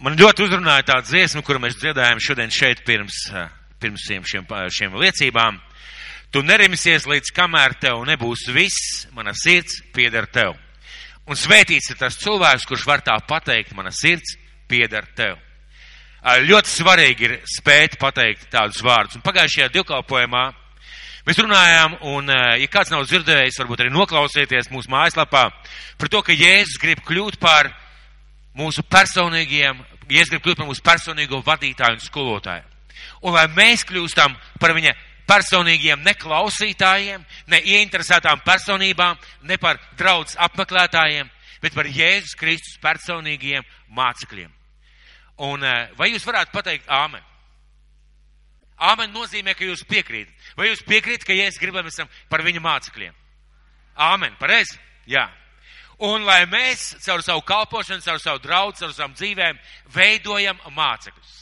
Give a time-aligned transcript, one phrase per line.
[0.00, 3.18] Man ļoti uzrunāja tā dziesma, kuru mēs dziedājām šodien šeit pirms,
[3.76, 5.58] pirms šiem, šiem, liecībām.
[6.32, 10.54] Tu nerimsies līdz kamēr tev nebūs viss, mana sirds pieder tev.
[11.28, 14.38] Un svētīts ir tas cilvēks, kurš var tā pateikt, mana sirds
[14.72, 15.36] pieder tev.
[16.48, 19.18] Ļoti svarīgi ir spēt pateikt tādus vārdus.
[19.20, 20.46] Un pagājušajā divkalpojumā
[21.28, 25.44] mēs runājām, un, ja kāds nav dzirdējis, varbūt arī noklausieties mūsu mājaslapā
[26.00, 27.68] par to, ka Jēzus grib kļūt par
[28.56, 29.78] mūsu personīgiem,
[30.10, 32.66] Jēzus grib kļūt par mūsu personīgo vadītāju un skolotāju.
[33.24, 34.94] Un lai mēs kļūstam par viņa
[35.30, 41.30] personīgiem neklausītājiem, ne ieinteresētām personībām, ne par draudz apmeklētājiem,
[41.62, 44.50] bet par Jēzus Kristus personīgiem mācekļiem.
[45.46, 45.64] Un
[45.96, 47.22] vai jūs varētu pateikt āmen?
[48.80, 50.32] Āmen nozīmē, ka jūs piekrītat.
[50.56, 53.14] Vai jūs piekrītat, ka Jēzus grib, lai mēs esam par viņa mācekļiem?
[54.00, 54.78] Āmen, pareizi?
[55.10, 55.28] Jā.
[56.00, 59.58] Un lai mēs caur savu kalpošanu, caur savu draugu, caur savām dzīvēm
[59.92, 61.34] veidojam mācekļus.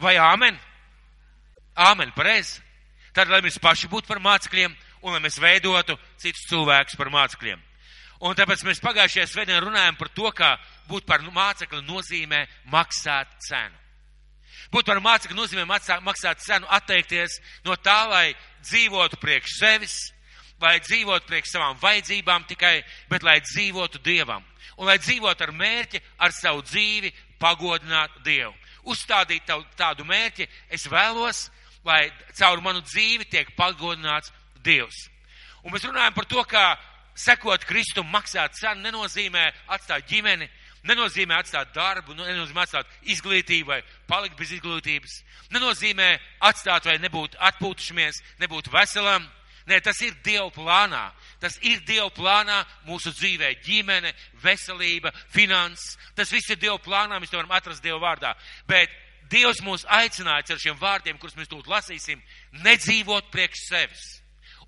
[0.00, 0.58] Vai āmen?
[1.76, 2.60] Āmen, pareizi.
[3.16, 7.62] Tad, lai mēs paši būtu par mācekļiem un lai mēs veidotu citus cilvēkus par mācekļiem.
[8.20, 10.52] Un tāpēc mēs pagājušajā svētdienā runājam par to, ka
[10.90, 13.76] būt par mācekli nozīmē maksāt cenu.
[14.70, 15.64] Būt par mācekli nozīmē
[16.04, 18.26] maksāt cenu, atteikties no tā, lai
[18.60, 19.96] dzīvotu priekš sevis,
[20.60, 24.44] lai dzīvotu priekš savām vajadzībām tikai, bet lai dzīvotu Dievam.
[24.80, 28.54] Un lai dzīvotu ar mērķi, ar savu dzīvi pagodināt Dievu.
[28.88, 31.48] Uzstādīt tādu mērķi, es vēlos,
[31.84, 34.32] lai caur manu dzīvi tiek pagodināts
[34.64, 35.08] Dievs.
[35.64, 36.64] Un mēs runājam par to, ka
[37.16, 40.48] sekot Kristum, maksāt cenu nenozīmē atstāt ģimeni,
[40.88, 45.18] nenozīmē atstāt darbu, nenozīmē atstāt izglītību vai palikt bez izglītības,
[45.52, 46.14] nenozīmē
[46.48, 49.28] atstāt vai nebūt atpūtušamies, nebūt veselam.
[49.70, 51.04] Nē, tas ir Dieva plānā.
[51.40, 53.52] Tas ir Dieva plānā mūsu dzīvē.
[53.64, 54.10] Ģimene,
[54.42, 55.94] veselība, finanses.
[56.18, 57.20] Tas viss ir Dieva plānā.
[57.20, 58.34] Mēs to varam atrast Dieva vārdā.
[58.66, 58.90] Bet
[59.30, 62.22] Dievs mūs aicināja ar šiem vārdiem, kurus mēs tūlīt lasīsim,
[62.66, 64.08] nedzīvot priekš sevis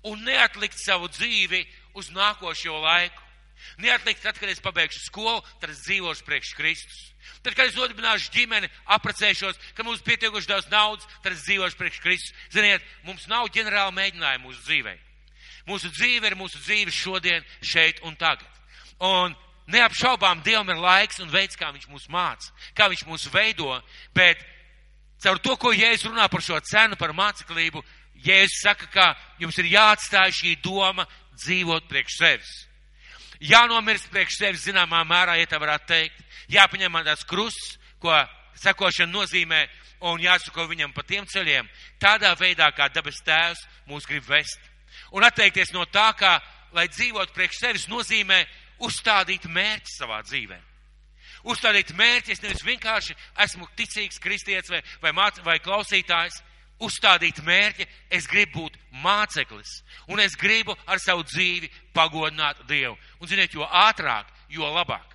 [0.03, 1.63] un neatlikt savu dzīvi
[1.99, 3.21] uz nākošo laiku.
[3.79, 7.12] Neatlikt, tad, kad es pabeigšu skolu, tad es dzīvošu priekš Kristus.
[7.43, 12.01] Tad, kad es nodibināšu ģimeni, aprecēšos, ka mums pietiekuši daudz naudas, tad es dzīvošu priekš
[12.03, 12.35] Kristus.
[12.53, 14.95] Ziniet, mums nav ģenerāla mēģinājuma mūsu dzīvē.
[15.67, 18.47] Mūsu dzīve ir mūsu dzīve šodien, šeit un tagad.
[19.03, 19.35] Un
[19.71, 23.69] neapšaubām Dievam ir laiks un veids, kā Viņš mūs māca, kā Viņš mūs veido,
[24.15, 24.39] bet
[25.23, 27.83] caur to, ko Jēzus runā par šo cenu, par māceklību,
[28.23, 29.07] Jēzus saka, ka
[29.39, 31.07] jums ir jāatstāj šī doma
[31.39, 32.53] dzīvot priekš sevis.
[33.43, 36.19] Jānomirst priekš sevis zināmā mērā, ja tā varētu teikt.
[36.53, 38.15] Jāpaņem tās krusts, ko
[38.63, 39.63] sekošana nozīmē,
[40.07, 41.67] un jāsako viņam pa tiem ceļiem,
[41.99, 44.59] tādā veidā, kā dabas tēvs mūs grib vest.
[45.15, 46.37] Un atteikties no tā, ka,
[46.75, 48.43] lai dzīvot priekš sevis, nozīmē
[48.83, 50.59] uzstādīt mērķi savā dzīvē.
[51.43, 56.39] Uzstādīt mērķi, es nevis vienkārši esmu ticīgs kristietis vai, vai, māc, vai klausītājs,
[56.85, 62.97] uzstādīt mērķi, es gribu būt māceklis, un es gribu ar savu dzīvi pagodināt Dievu.
[63.19, 65.13] Un, ziniet, jo ātrāk, jo labāk.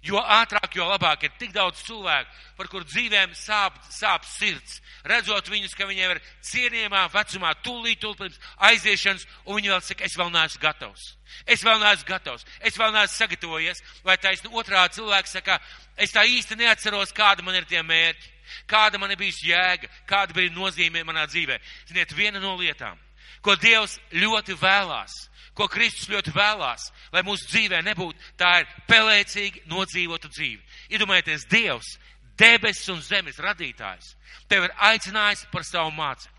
[0.00, 5.50] Jo ātrāk, jo labāk ir tik daudz cilvēku, par kur dzīvēm sāp, sāp sirds, redzot
[5.52, 8.38] viņus, ka viņiem ir cienījumā vecumā, tūlīt, tūlīt pirms
[8.70, 11.04] aiziešanas, un viņi vēl saka, es vēl neesmu gatavs.
[11.44, 15.60] Es vēl neesmu gatavs, es vēl neesmu sagatavojies, vai taisni otrā cilvēks saka,
[16.00, 18.32] es tā īsti neatceros, kāda man ir tie mērķi.
[18.70, 21.58] Kāda man ir bijusi jēga, kāda bija nozīme manā dzīvē.
[21.88, 22.98] Ziniet, viena no lietām,
[23.42, 25.16] ko Dievs ļoti vēlās,
[25.54, 30.62] ko Kristus ļoti vēlās, lai mūsu dzīvē nebūtu, tā ir pelēcīgi nodzīvota dzīve.
[30.94, 31.96] Iedomājieties, Dievs,
[32.40, 34.14] debesis un zemes radītājs,
[34.48, 36.38] tev ir aicinājis par savu mācekli,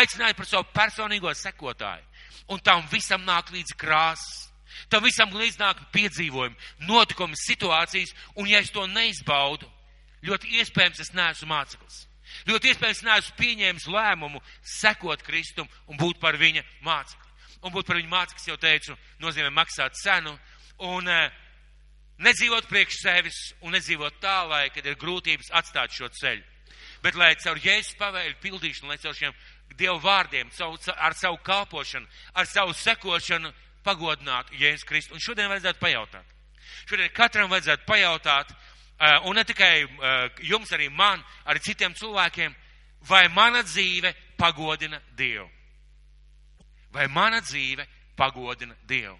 [0.00, 2.04] aicinājis par savu personīgo sekotāju,
[2.52, 4.44] un tam visam nāk līdz krāsas.
[4.92, 9.64] Tam visam līdz nāk piedzīvojumi, notikumi, situācijas, un ja es to neizbaudu,
[10.26, 12.02] Ļoti iespējams, es neesmu māceklis.
[12.48, 17.32] Ļoti iespējams, neesmu pieņēmis lēmumu sekot Kristum un būt par viņa mācekli.
[17.62, 20.34] Un būt par viņa mācekli, jau teicu, nozīmē maksāt cenu
[20.86, 21.30] un uh,
[22.22, 26.44] nedzīvot priekš sevis un nedzīvot tā, lai, kad ir grūtības, atstāt šo ceļu.
[27.04, 29.34] Bet lai caur Jēzus pavēļu pildīšanu, lai caur šiem
[29.76, 33.50] Dievu vārdiem, caur, ar savu kalpošanu, ar savu sekošanu
[33.86, 35.14] pagodinātu Jēzus Kristu.
[35.14, 36.32] Un šodien vajadzētu pajautāt.
[36.86, 38.75] Šodien katram vajadzētu pajautāt, Eh,
[39.28, 42.54] un ne tikai eh, jums, arī man, arī citiem cilvēkiem,
[43.08, 45.48] vai mana dzīve pagodina Dievu?
[46.92, 47.84] Vai mana dzīve
[48.16, 49.18] pagodina Dievu?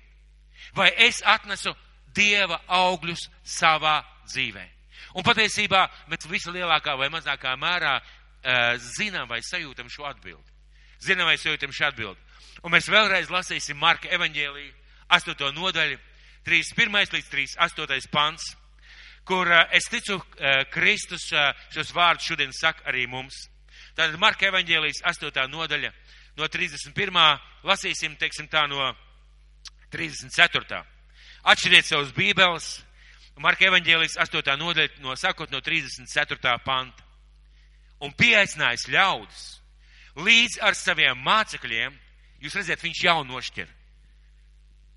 [0.74, 1.74] Vai es atnesu
[2.16, 4.64] Dieva augļus savā dzīvē?
[5.16, 10.54] Un patiesībā mēs vislielākā vai mazākā mērā uh, zinām vai sajūtam šo atbildi.
[11.04, 12.20] Zinām vai sajūtam šo atbildi.
[12.64, 14.72] Un mēs vēlreiz lasīsim Marka evaņģēliju,
[15.12, 15.52] 8.
[15.56, 15.98] nodaļu,
[16.48, 17.12] 31.
[17.12, 18.08] līdz 38.
[18.12, 18.54] pants
[19.26, 23.46] kur uh, es ticu, uh, Kristus uh, šos vārdus šodien saka arī mums.
[23.96, 25.46] Tātad Marka evaņģēlijas 8.
[25.50, 25.90] nodaļa
[26.36, 27.20] no 31.
[27.66, 28.92] lasīsim, teiksim tā, no
[29.94, 30.82] 34.
[31.46, 32.70] Atšķiriet savus bībeles.
[33.40, 34.56] Marka evaņģēlijas 8.
[34.60, 36.56] nodaļa no sākot no 34.
[36.64, 37.04] panta.
[38.04, 39.44] Un pieaicinājis ļaudis
[40.16, 41.96] līdz ar saviem mācekļiem,
[42.40, 43.68] jūs redzat, viņš jau nošķir.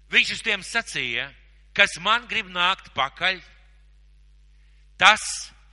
[0.09, 1.29] Viņš uz tiem sacīja,
[1.75, 3.39] kas man grib nākt pakaļ,
[4.99, 5.23] tas,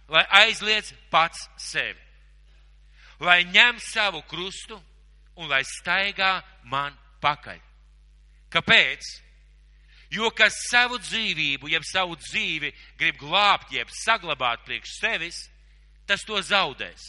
[0.08, 2.00] lai aizliedz pats sevi,
[3.20, 4.78] lai ņem savu krustu
[5.36, 6.38] un lai staigā
[6.70, 7.60] man pakaļ.
[8.52, 9.04] Kāpēc?
[10.14, 15.40] Jo kas savu dzīvību, jeb savu dzīvi grib glābt, jeb saglabāt priekš sevis,
[16.06, 17.02] tas to zaudēs.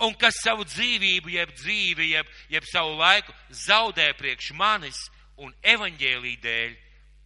[0.00, 4.96] Un kas savu dzīvību, jeb dzīvi, jeb, jeb savu laiku zaudē priekš manis
[5.36, 6.76] un evaņģēlī dēļ,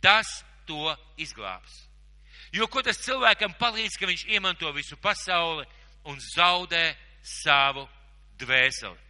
[0.03, 0.91] tas to
[1.23, 1.85] izglābs.
[2.55, 5.65] Jo ko tas cilvēkam palīdz, ka viņš iemanto visu pasauli
[6.07, 6.93] un zaudē
[7.23, 7.83] savu
[8.39, 9.01] dvēseli?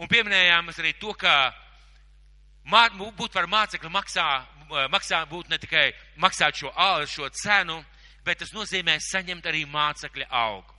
[0.00, 1.52] Un pieminējām arī to, ka
[2.66, 4.26] būt par mācekli maksā,
[4.90, 6.72] maksā būt ne tikai maksāt šo,
[7.06, 7.84] šo cenu,
[8.24, 10.74] bet tas nozīmē saņemt arī mācekļa augu.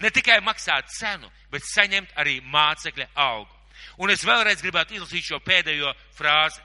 [0.00, 3.50] Ne tikai maksāt cenu, bet saņemt arī mācekļa augu.
[3.98, 6.60] Un es vēlreiz gribētu izlasīt šo pēdējo frāzi.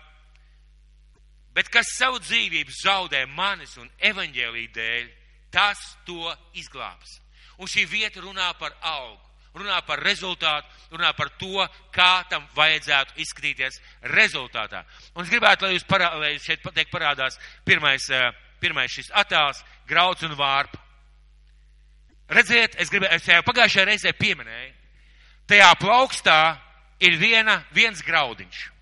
[1.58, 5.08] Bet kas savu dzīvību zaudē manis un evaņģēlī dēļ,
[5.50, 7.18] tas to izglābs.
[7.58, 9.28] Un šī vieta runā par augu
[9.58, 13.80] runā par rezultātu, runā par to, kā tam vajadzētu izskatīties
[14.14, 14.84] rezultātā.
[15.16, 18.30] Un es gribētu, lai jūs parā, lai šeit pateikt parādās pirmais, eh,
[18.62, 20.80] pirmais šis attēls, grauds un vārpa.
[22.30, 24.74] Redziet, es gribēju, es jau pagājušajā reizē pieminēju,
[25.48, 26.60] tajā plaukstā
[27.00, 28.77] ir viena, viens graudiņš.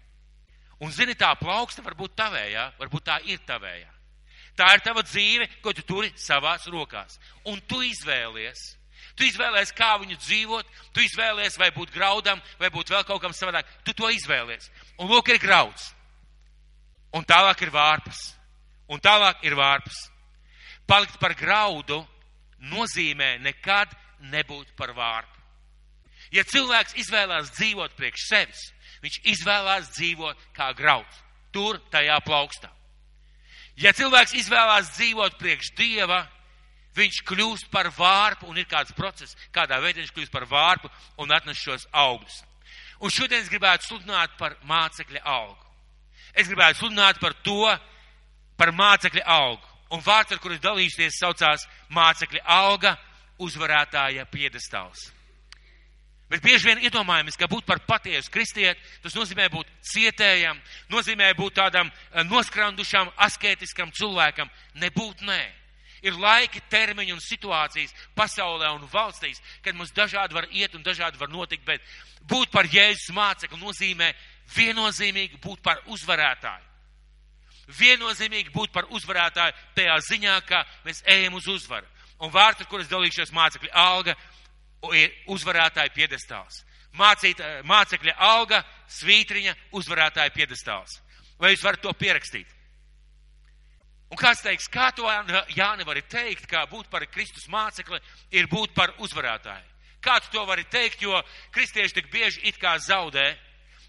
[0.84, 3.92] Un zini, tā plauksta varbūt tavējā, varbūt tā ir tavējā.
[4.56, 7.20] Tā ir tava dzīve, ko tu turi savās rokās.
[7.48, 8.76] Un tu izvēlies,
[9.16, 13.36] Tu izvēlējies, kā viņu dzīvot, tu izvēlējies, vai būt graudam, vai būt vēl kaut kam
[13.36, 13.68] savādāk.
[13.88, 14.68] Tu to izvēlējies.
[15.00, 15.94] Un lūk, ir grauds.
[17.16, 18.34] Un tālāk ir vārpas.
[18.92, 20.02] Un tālāk ir vārpas.
[20.86, 22.02] Palikt par graudu
[22.74, 23.94] nozīmē nekad
[24.34, 25.32] nebūt par vārpu.
[26.36, 28.68] Ja cilvēks izvēlās dzīvot priekš sevis,
[29.06, 31.22] viņš izvēlās dzīvot kā grauds.
[31.54, 32.72] Tur, tajā plaukstā.
[33.80, 36.24] Ja cilvēks izvēlās dzīvot priekš Dieva,
[36.96, 41.32] viņš kļūst par vārpu un ir kāds process, kādā veidā viņš kļūst par vārpu un
[41.36, 42.42] atnes šos augļus.
[43.04, 45.60] Un šodien es gribētu sludināt par mācekļa augu.
[46.36, 47.68] Es gribētu sludināt par to,
[48.58, 49.74] par mācekļa augu.
[49.92, 52.96] Un vārds, ar kuru es dalīšos, saucās mācekļa auga
[53.44, 55.12] uzvarētāja piedestāls.
[56.30, 60.58] Bet bieži vien iedomājamies, ka būt par patiesu kristieti, tas nozīmē būt cietējam,
[60.90, 64.50] nozīmē būt tādam eh, noskrandušam, asketiskam cilvēkam.
[64.82, 65.44] Nebūt nē.
[66.06, 71.18] Ir laiki, termiņi un situācijas pasaulē un valstīs, kad mums dažādi var iet un dažādi
[71.22, 71.82] var notikt, bet
[72.30, 74.12] būt par Jēzus mācekli nozīmē
[74.56, 76.74] viennozīmīgi būt par uzvarētāju.
[77.80, 81.90] Viennozīmīgi būt par uzvarētāju tajā ziņā, ka mēs ejam uz uzvaru.
[82.22, 84.14] Un ar kuras dalīšos mācekļi alga,
[84.94, 86.64] ir uzvarētāja piedestāls.
[86.96, 91.00] Mācīt, mācekļa alga, svītriņa, uzvarētāja piedestāls.
[91.40, 92.48] Vai jūs varat to pierakstīt?
[94.12, 95.10] Un kāds teiks, kā to
[95.56, 98.00] Jāni var teikt, kā būt par Kristus mācekli
[98.32, 99.74] ir būt par uzvarētāju?
[100.06, 101.18] Kā tu to vari teikt, jo
[101.52, 103.34] kristieši tik bieži it kā zaudē,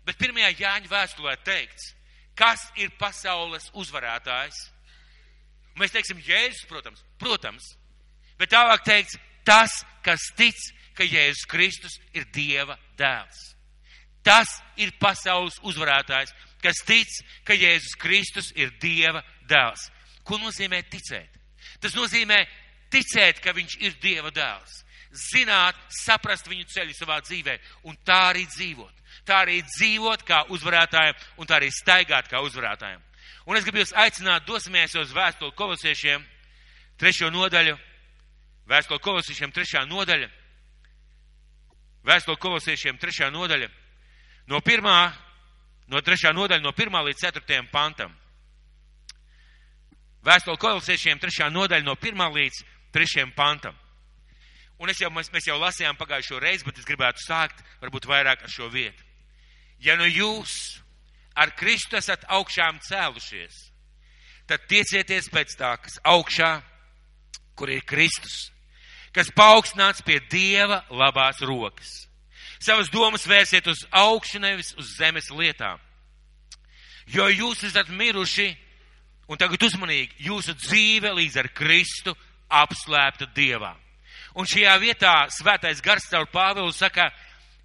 [0.06, 1.92] bet pirmajā Jāņa vēstulē teikts,
[2.34, 4.62] kas ir pasaules uzvarētājs?
[5.76, 7.74] Mēs teiksim, Jēzus, protams, protams,
[8.40, 10.56] bet tālāk teikts, tas, kas tic,
[10.96, 13.42] ka Jēzus Kristus ir Dieva dēls.
[14.26, 14.50] Tas
[14.80, 17.12] ir pasaules uzvarētājs, kas tic,
[17.46, 19.86] ka Jēzus Kristus ir Dieva dēls.
[20.26, 21.30] Ko nozīmē ticēt?
[21.80, 22.40] Tas nozīmē
[22.90, 24.82] ticēt, ka viņš ir Dieva dēls.
[25.16, 27.56] Zināt, saprast viņu ceļu savā dzīvē
[27.88, 28.92] un tā arī dzīvot.
[29.26, 33.02] Tā arī dzīvot kā uzvarētājiem un tā arī staigāt kā uzvarētājiem.
[33.46, 36.24] Un es gribu jūs aicināt, dosimies uz vēstuli kolosiešiem,
[36.98, 37.76] trešo nodaļu,
[38.66, 40.28] vēstuli kolosiešiem, trešā nodaļa,
[42.06, 43.68] vēstuli kolosiešiem, trešā nodaļa,
[44.52, 45.00] no pirmā,
[45.90, 48.14] no trešā nodaļa, no pirmā līdz ceturtajam pantam.
[50.26, 52.62] Vēstuli kolosiešiem trešā nodaļa no pirmā līdz
[52.94, 53.76] trešajam pantam.
[54.78, 58.42] Un es jau, mēs, mēs jau lasījām pagājušo reizi, bet es gribētu sākt varbūt vairāk
[58.44, 59.04] ar šo vietu.
[59.80, 60.82] Ja nu jūs
[61.36, 63.56] ar Kristu esat augšām cēlušies,
[64.48, 66.50] tad tiecieties pēc tā, kas augšā,
[67.56, 68.50] kur ir Kristus,
[69.16, 72.04] kas paaugstināts pie Dieva labās rokas.
[72.60, 75.80] Savas domas vērsiet uz augšu, nevis uz zemes lietām.
[77.08, 78.50] Jo jūs esat miruši
[79.26, 82.14] Un tagad uzmanīgi, jūsu dzīve līdz ar Kristu
[82.46, 83.72] apslēpta Dievā.
[84.38, 87.08] Un šajā vietā svētais gars caur Pāvilu saka,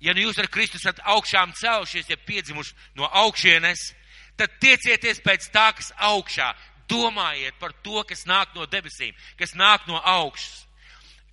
[0.01, 3.91] ja nu jūs ar Kristu esat augšām celšies, ja piedzimuši no augšienes,
[4.39, 6.50] tad tiecieties pēc tā, kas augšā.
[6.89, 10.65] Domājiet par to, kas nāk no debesīm, kas nāk no augšas,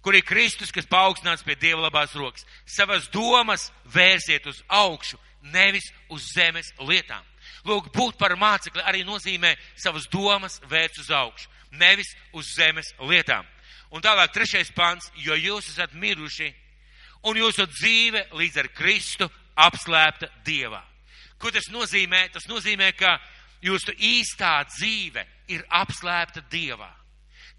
[0.03, 2.47] kur ir Kristus, kas paaugstināts pie Dieva labās rokas.
[2.67, 5.19] Savas domas vērsiet uz augšu,
[5.53, 7.25] nevis uz zemes lietām.
[7.67, 13.47] Lūk, būt par mācekli arī nozīmē savas domas vērst uz augšu, nevis uz zemes lietām.
[13.91, 16.53] Un tālāk trešais pants, jo jūs esat miruši
[17.29, 19.29] un jūsu dzīve līdz ar Kristu
[19.59, 20.83] apslēpta Dievā.
[21.39, 22.29] Ko tas nozīmē?
[22.35, 23.17] Tas nozīmē, ka
[23.65, 26.91] jūsu īstā dzīve ir apslēpta Dievā.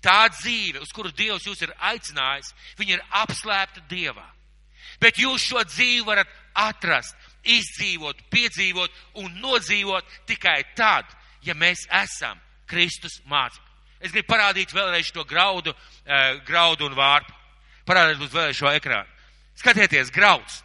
[0.04, 4.26] Tā dzīve, uz kuru Dievs jūs ir aicinājis, viņa ir apslēpta Dievā.
[5.00, 6.30] Bet jūs šo dzīvi varat
[6.60, 11.08] atrast, izdzīvot, piedzīvot un nodzīvot tikai tad,
[11.44, 12.40] ja mēs esam
[12.70, 13.68] Kristus mācekļi.
[14.00, 17.36] Es gribu parādīt vēlreiz to graudu, uh, graudu un vārpu.
[17.88, 19.10] Parādīt uz vēlreiz šo ekrānu.
[19.60, 20.62] Skatieties, grauds.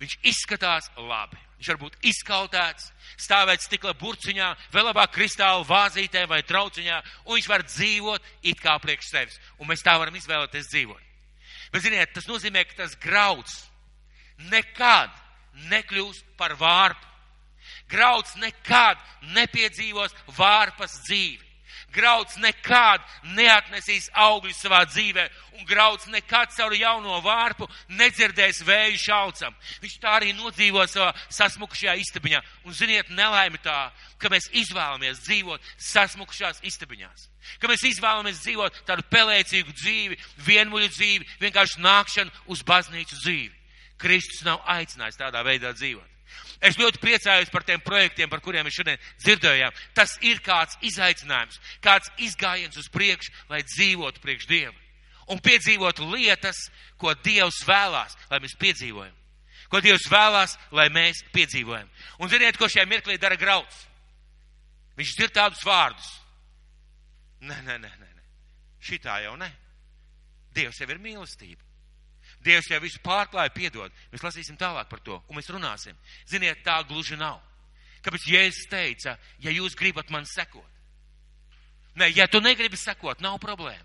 [0.00, 1.38] Viņš izskatās labi.
[1.60, 7.48] Viņš var būt izkautēts, stāvēt stikla burciņā, vēl labāk kristāla vāzītē vai trauciņā, un viņš
[7.50, 9.40] var dzīvot it kā priekš sevis.
[9.58, 11.06] Un mēs tā varam izvēlēties dzīvot.
[11.70, 13.60] Bet, ziniet, tas nozīmē, ka tas grauds
[14.50, 15.12] nekad
[15.70, 17.06] nekļūs par vārpu.
[17.90, 18.98] Grauds nekad
[19.34, 21.49] nepiedzīvos vārpas dzīvi.
[21.90, 23.02] Grauds nekad
[23.34, 25.24] neatnesīs augļus savā dzīvē,
[25.58, 27.66] un grauds nekad caur jauno vārpu
[27.98, 29.56] nedzirdēs vēju šaucam.
[29.82, 32.42] Viņš tā arī nodzīvo savā sasmukušajā istabiņā.
[32.64, 33.90] Un ziniet, nelaime tā,
[34.22, 37.26] ka mēs izvēlamies dzīvot sasmukušās istabiņās.
[37.58, 43.56] Ka mēs izvēlamies dzīvot tādu pelēcīgu dzīvi, vienmuļu dzīvi, vienkārši nākšanu uz baznīcu dzīvi.
[44.00, 46.09] Kristus nav aicinājis tādā veidā dzīvot.
[46.60, 49.76] Es ļoti priecājos par tiem projektiem, par kuriem mēs šodien dzirdējām.
[49.96, 54.76] Tas ir kāds izaicinājums, kāds izgājiens uz priekšu, lai dzīvotu priekš Dieva.
[55.30, 56.58] Un piedzīvotu lietas,
[57.00, 59.16] ko Dievs vēlās, lai mēs piedzīvojam.
[59.70, 61.88] Ko Dievs vēlās, lai mēs piedzīvojam.
[62.18, 63.86] Un ziniet, ko šajā mirklī dara grauds?
[64.98, 66.10] Viņš dzird tādus vārdus.
[67.40, 68.10] Nē, nē, nē, nē.
[68.84, 69.48] Šitā jau ne.
[70.56, 71.69] Dievs jau ir mīlestība.
[72.44, 73.92] Dievs jau visu pārklāja, piedod.
[74.12, 75.96] Mēs lasīsim tālāk par to, un mēs runāsim.
[76.28, 77.40] Ziniet, tā gluži nav.
[78.00, 80.64] Kāpēc Jēzus teica, ja jūs gribat man sekot?
[82.00, 83.84] Nē, ja tu negribi sekot, nav problēma.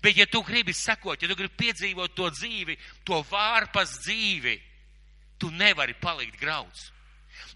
[0.00, 4.56] Bet ja tu gribi sekot, ja tu gribi piedzīvot to dzīvi, to vārpas dzīvi,
[5.40, 6.90] tu nevari palikt grauds.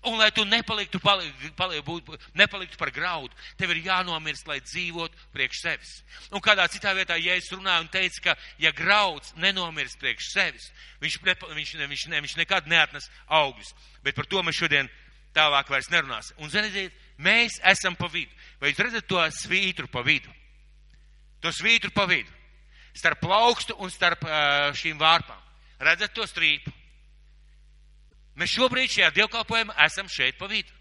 [0.04, 5.30] Un, lai tu nepaliktu, palik, palik, būt, nepaliktu par graudu, tev ir jānomirst, lai dzīvotu
[5.32, 5.94] priekš sevis.
[6.30, 10.68] Un kādā citā vietā, ja es runāju un teicu, ka ja grauds nenomirst priekš sevis,
[11.00, 13.72] viņš, ne, viņš, viņš, ne, viņš nekad neatnes augļus.
[14.04, 14.92] Bet par to mēs šodien
[15.34, 16.36] tālāk vairs nerunāsim.
[16.38, 18.32] Un, ziniet, mēs esam pa vidu.
[18.60, 20.30] Vai jūs redzat to svītru pa vidu?
[21.40, 22.30] To svītru pa vidu.
[22.94, 24.22] Starp plaukstu un starp
[24.78, 25.40] šīm vārpām.
[25.82, 26.72] Redzat to strīpu?
[28.38, 30.72] Mēs šobrīd šajā dievkalpojumā esam šeit pa vidu.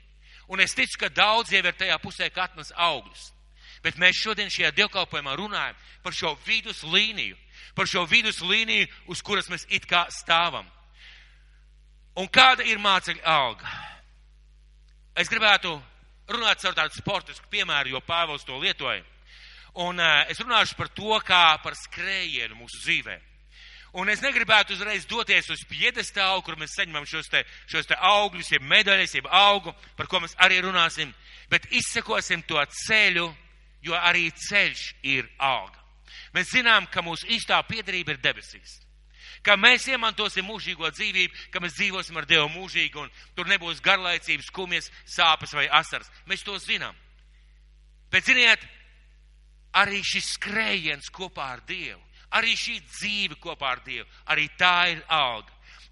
[0.50, 3.30] Un es ticu, ka daudz ir tajā pusē, ka atnes augļus.
[3.84, 7.38] Bet mēs šodien šajā dievkalpojumā runājam par šo vidus līniju,
[7.76, 10.68] par šo vidus līniju, uz kuras mēs it kā stāvam.
[12.20, 13.70] Un kāda ir mācekļa alga?
[15.18, 15.74] Es gribētu
[16.30, 19.04] runāt par tādu sportisku piemēru, jo Pāvils to lietoja.
[19.84, 23.33] Un uh, es runāšu par to, kā par skrējienu mūsu dzīvēm.
[23.94, 28.50] Un es negribētu uzreiz doties uz piedestālu, kur mēs saņemam šos te, šos te augļus,
[28.56, 31.12] jeb medaļas, jeb augu, par ko mēs arī runāsim,
[31.52, 32.58] bet izsekosim to
[32.88, 33.28] ceļu,
[33.86, 35.78] jo arī ceļš ir alga.
[36.34, 38.80] Mēs zinām, ka mūsu īstā piedarība ir debesīs.
[39.46, 44.48] Ka mēs iemantosim mūžīgo dzīvību, ka mēs dzīvosim ar Dievu mūžīgi un tur nebūs garlaicības,
[44.50, 46.10] skumjas, sāpes vai asaras.
[46.26, 46.96] Mēs to zinām.
[48.10, 48.64] Bet ziniet,
[49.78, 52.02] arī šis skrējiens kopā ar Dievu
[52.34, 55.52] Arī šī dzīve kopā ar Dievu, arī tā ir alga.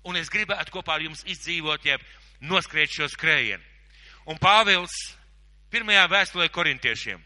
[0.09, 2.01] Un es gribētu kopā ar jums izdzīvot, jeb
[2.41, 3.61] noskriet šo skrējienu.
[4.29, 4.93] Un Pāvils
[5.73, 7.21] pirmajā vēstulē korintiešiem.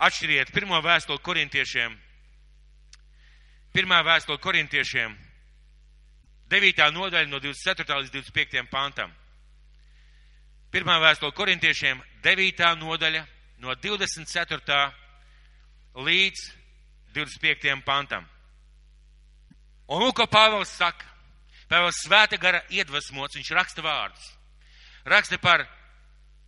[0.00, 1.96] Atšķiriet pirmo vēstuli korintiešiem.
[3.72, 5.16] Pirmā vēstule korintiešiem.
[6.50, 6.86] 9.
[6.92, 7.98] nodaļa no 24.
[8.00, 8.64] līdz 25.
[8.72, 9.12] pantam.
[10.70, 12.64] Pirmā vēstule korintiešiem, 9.
[12.80, 13.22] nodaļa
[13.62, 14.80] no 24.
[15.98, 16.42] līdz
[17.14, 17.82] 25.
[17.84, 18.26] pantam.
[19.90, 21.06] Un lūk, ko Pāvils saka.
[21.70, 24.28] Pāvils svēta gara iedvesmots, viņš raksta vārdus.
[25.06, 25.66] Raksta par,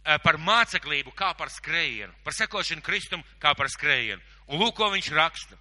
[0.04, 4.20] eh, par māceklību kā par skrējienu, par sekošanu Kristum kā par skrējienu.
[4.48, 5.56] Un lūk, ko viņš raksta.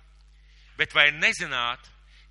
[0.77, 1.79] Bet vai nezināt,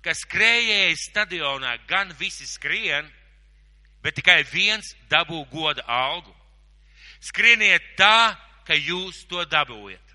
[0.01, 3.11] ka skrējēji stadionā gan visi skrien,
[4.01, 6.33] bet tikai viens dabū goda algu?
[7.21, 10.10] Skrieniet tā, ka jūs to dabūjat.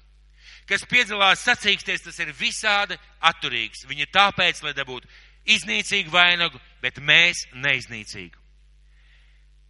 [0.69, 3.87] Kas piedalās sacīksties, tas ir visādi atturīgs.
[3.89, 5.09] Viņi tāpēc, lai dabūtu
[5.57, 8.39] iznīcīgu vainagu, bet mēs neiznīcīgu.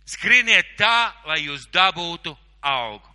[0.06, 3.10] Skrieniet tā, lai jūs dabūtu algu.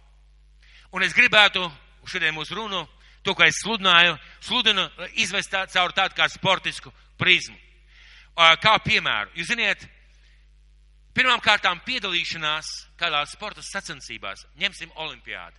[0.91, 1.63] Un es gribētu
[2.05, 2.83] šodien mūsu runu,
[3.23, 4.87] to, ko es sludināju, sludinu
[5.21, 7.55] izvest tā, caur tādu kā sportisku prizmu.
[8.35, 9.83] Kā piemēru, jūs ziniet,
[11.15, 12.69] pirmām kārtām piedalīšanās
[12.99, 15.57] kādā sporta sacensībās, ņemsim olimpiādi.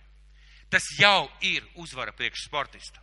[0.73, 2.97] Tas jau ir uzvara priekš sportista.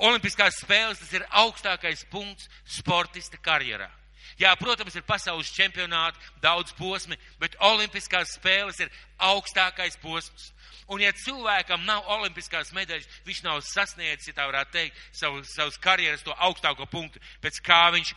[0.00, 3.90] Olimpiskās spēles tas ir augstākais punkts sportista karjerā.
[4.38, 10.52] Jā, protams, ir pasaules čempionāti, daudz posmi, bet olimpiskās spēles ir augstākais posms.
[10.88, 15.76] Un ja cilvēkam nav olimpiskās medaļas, viņš nav sasniedzis, ja tā varētu teikt, savu, savus
[15.82, 18.14] karjeras to augstāko punktu, pēc kā viņš,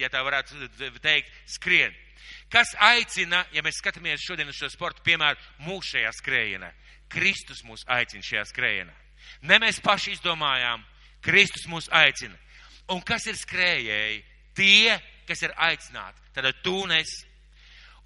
[0.00, 0.70] ja tā varētu
[1.04, 1.94] teikt, skrien.
[2.50, 6.72] Kas aicina, ja mēs skatāmies šodien uz šo sportu, piemēram, mūsu šajā skrējienā?
[7.12, 8.94] Kristus mūs aicina šajā skrējienā.
[9.48, 10.84] Ne mēs paši izdomājām,
[11.24, 12.36] Kristus mūs aicina.
[12.92, 14.22] Un kas ir skrējēji?
[14.56, 14.94] Tie,
[15.28, 16.22] kas ir aicināti.
[16.34, 17.12] Tad tu un es.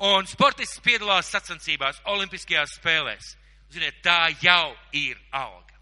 [0.02, 3.36] Un sportists piedalās sacensībās, olimpiskajās spēlēs.
[3.72, 5.76] Ziniet, tā jau ir alga.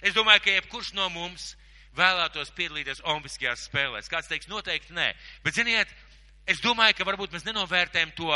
[0.00, 1.52] Es domāju, ka jebkurš no mums
[1.96, 4.08] vēlētos piedalīties Olimpiskajās spēlēs.
[4.10, 5.10] Kāds teiks, noteikti nē.
[5.44, 5.90] Bet, ziniet,
[6.48, 8.30] es domāju, ka varbūt mēs nenovērtējam to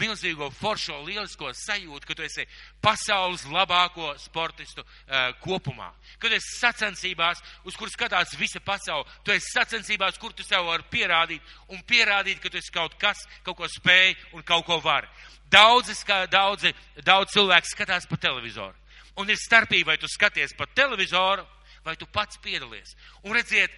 [0.00, 2.46] milzīgo foršo lielisko sajūtu, ka tu esi
[2.82, 5.90] pasaules labāko sportistu uh, kopumā.
[6.22, 10.86] Kad esi sacensībās, uz kur skatās visa pasaule, tu esi sacensībās, kur tu sev vari
[10.90, 15.10] pierādīt un pierādīt, ka tu esi kaut kas, kaut ko spēj un kaut ko vari.
[15.52, 15.94] Daudzi,
[16.30, 16.74] daudzi,
[17.04, 18.74] daudz cilvēku skatās pa televizoru.
[19.20, 21.44] Un ir starpība, vai tu skaties pa televizoru,
[21.84, 22.96] vai tu pats piedalies.
[23.22, 23.70] Un redziet,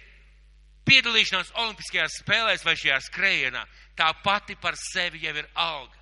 [0.87, 3.63] piedalīšanās Olimpiskajās spēlēs vai šajā skrējienā,
[3.99, 5.96] tā pati par sevi jau ir alga.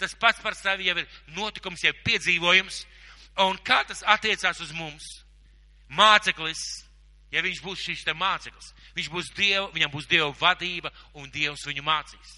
[0.00, 2.84] Tas pats par sevi jau ir notikums, jau piedzīvojums.
[3.46, 5.06] Un kā tas attiecās uz mums?
[5.90, 6.60] Māceklis,
[7.34, 11.66] ja viņš būs šis te māceklis, viņš būs Dievu, viņam būs Dieva vadība un Dievs
[11.66, 12.36] viņu mācīs.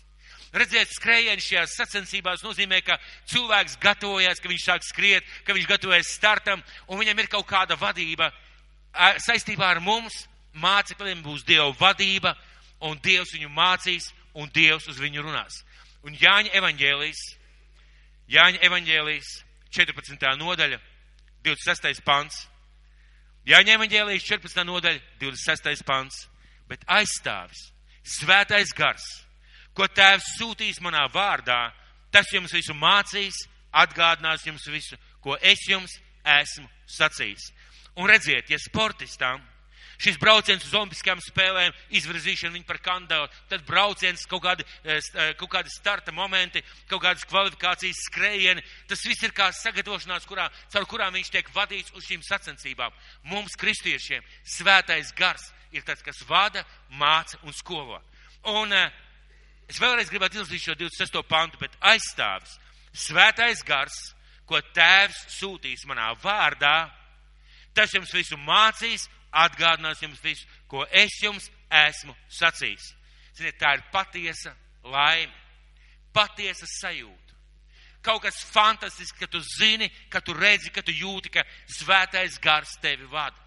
[0.52, 2.98] Redzēt, skrējienu šajās sacensībās nozīmē, ka
[3.32, 7.78] cilvēks gatavojas, ka viņš sāk skriet, ka viņš gatavojas startam, un viņam ir kaut kāda
[7.80, 8.28] vadība.
[9.24, 10.26] Saistībā ar mums
[10.60, 12.34] mācekļiem būs Dieva vadība,
[12.84, 15.62] un Dievs viņu mācīs, un Dievs uz viņu runās.
[16.04, 17.22] Un Jāņa evaņģēlijas,
[18.32, 19.32] Jāņa evaņģēlijas
[19.72, 20.30] 14.
[20.40, 20.78] nodaļa,
[21.44, 22.04] 26.
[22.06, 22.46] pants.
[23.48, 24.64] Jāņa evaņģēlijas 14.
[24.68, 25.84] nodaļa, 26.
[25.88, 26.24] pants.
[26.70, 27.66] Bet aizstāvis,
[28.06, 29.04] svētais gars
[29.76, 31.72] ko tēvs sūtīs manā vārdā,
[32.12, 33.36] tas jums visu mācīs,
[33.72, 35.94] atgādinās jums visu, ko es jums
[36.40, 36.68] esmu
[36.98, 37.50] sacījis.
[38.00, 39.40] Un redziet, ja sportistām
[40.02, 45.34] šis brauciens uz Olimpiskajām spēlēm, izvirzīšana viņu par kandidātu, tad brauciens, kaut kādi, eh, eh,
[45.38, 50.86] kaut kādi starta momenti, kaut kādas kvalifikācijas skrējieni, tas viss ir kā sagatavošanās, kurā, caur
[50.86, 52.92] kurām viņš tiek vadīts uz šīm sacensībām.
[53.24, 58.02] Mums, kristiešiem, svētais gars ir tas, kas vada, māca un skolo.
[58.44, 58.90] Un uh,
[59.72, 61.22] Es vēlreiz gribētu izlasīt šo 26.
[61.24, 62.58] pantu, bet aizstāvis
[63.06, 63.94] svētais gars,
[64.44, 66.90] ko tēvs sūtīs manā vārdā,
[67.72, 72.92] tas jums visu mācīs, atgādinās jums visu, ko es jums esmu sacījis.
[73.36, 75.32] Ziniet, tā ir patiesa laime,
[76.12, 77.20] patiesa sajūta.
[78.02, 82.74] Kaut kas fantastisks, ka tu zini, ka tu redzi, ka tu jūti, ka svētais gars
[82.82, 83.38] tevi vada.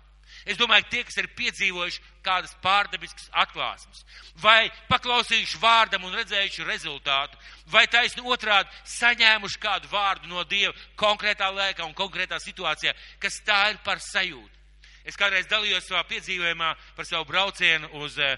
[0.46, 4.04] Es domāju, tie, kas ir piedzīvojuši kādas pārdabiskas atklāsmes,
[4.42, 7.40] vai paklausījuši vārdam un redzējuši rezultātu,
[7.72, 13.62] vai taisni otrādi saņēmuši kādu vārdu no Dieva konkrētā laikā un konkrētā situācijā, kas tā
[13.74, 14.65] ir par sajūtu.
[15.06, 18.36] Es kādreiz dalījos savā piedzīvojumā par savu braucienu uz uh,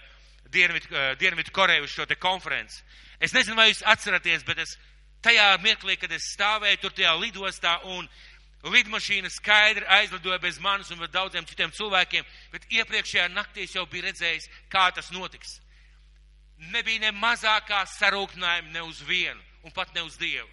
[0.51, 2.81] Dienvidu, uh, Dienvidu Koreju uz šo te konferenci.
[3.19, 4.75] Es nezinu, vai jūs atceraties, bet es
[5.25, 8.09] tajā mirklī, kad es stāvēju tur tajā lidostā un
[8.67, 14.49] Lidmašīna skaidri aizlidoja bez manis un daudziem citiem cilvēkiem, bet iepriekšējā naktī jau bija redzējis,
[14.69, 15.59] kā tas notiks.
[16.73, 20.49] Nebija ne mazākā sarūknājuma ne uz vienu, un pat ne uz Dievu.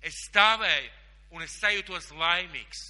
[0.00, 0.90] Es stāvēju
[1.36, 2.80] un es sajūtos laimīgs.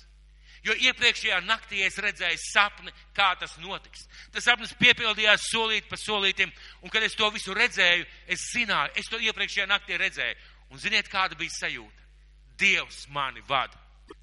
[0.63, 4.05] Jo iepriekšējā naktī es redzēju sapni, kā tas notiks.
[4.31, 9.11] Tas sapnis piepildījās solīt pa solītim, un kad es to visu redzēju, es zināju, es
[9.11, 10.39] to iepriekšējā naktī redzēju.
[10.71, 12.07] Un ziniet, kāda bija sajūta?
[12.63, 13.83] Dievs mani vada.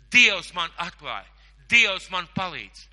[0.10, 1.28] Dievs man atklāja,
[1.70, 2.88] Dievs man palīdz.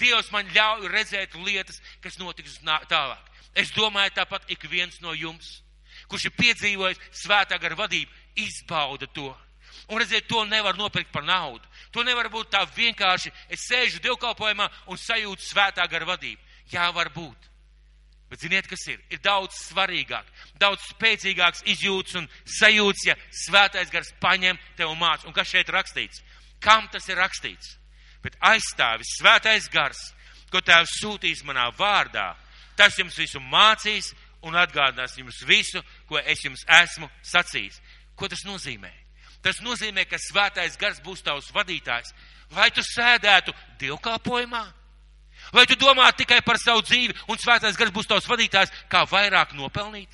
[0.00, 3.26] Dievs man ļauj redzēt lietas, kas notiks tālāk.
[3.54, 5.60] Es domāju, tāpat ik viens no jums,
[6.08, 9.32] kurš ir piedzīvojis svētā gara vadību, izbauda to.
[9.90, 11.66] Un redziet, to nevar nopirkt par naudu.
[11.94, 13.32] To nevar būt tā vienkārši.
[13.50, 16.40] Es sēžu dievkalpojumā un sajūtu svētā gara vadību.
[16.70, 17.48] Jā, var būt.
[18.30, 19.00] Bet ziniet, kas ir?
[19.10, 20.26] Ir daudz svarīgāk,
[20.62, 22.28] daudz spēcīgāks izjūts un
[22.60, 25.26] sajūts, ja svētais gars paņem tev mācu.
[25.26, 26.22] Un kas šeit rakstīts?
[26.62, 27.74] Kam tas ir rakstīts?
[28.22, 29.98] Bet aizstāvis svētais gars,
[30.52, 32.36] ko tēvs sūtīs manā vārdā,
[32.78, 34.12] tas jums visu mācīs
[34.46, 37.80] un atgādinās jums visu, ko es jums esmu sacījis.
[38.14, 38.92] Ko tas nozīmē?
[39.44, 42.12] Tas nozīmē, ka svētais gars būs tavs vadītājs.
[42.52, 44.64] Vai tu sēdētu dievkalpojumā?
[45.54, 49.54] Vai tu domā tikai par savu dzīvi un svētais gars būs tavs vadītājs, kā vairāk
[49.56, 50.10] nopelnīt?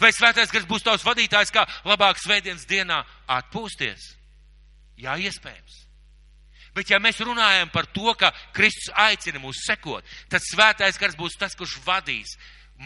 [0.00, 3.00] Vai svētais gars būs tavs vadītājs, kā labāk svētdienas dienā
[3.38, 4.14] atpūsties?
[5.00, 5.86] Jā, iespējams.
[6.76, 11.38] Bet ja mēs runājam par to, ka Kristus aicina mūs sekot, tad svētais gars būs
[11.40, 12.36] tas, kurš vadīs,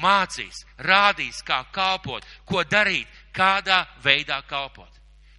[0.00, 4.93] mācīs, rādīs, kā kalpot, ko darīt, kādā veidā kalpot.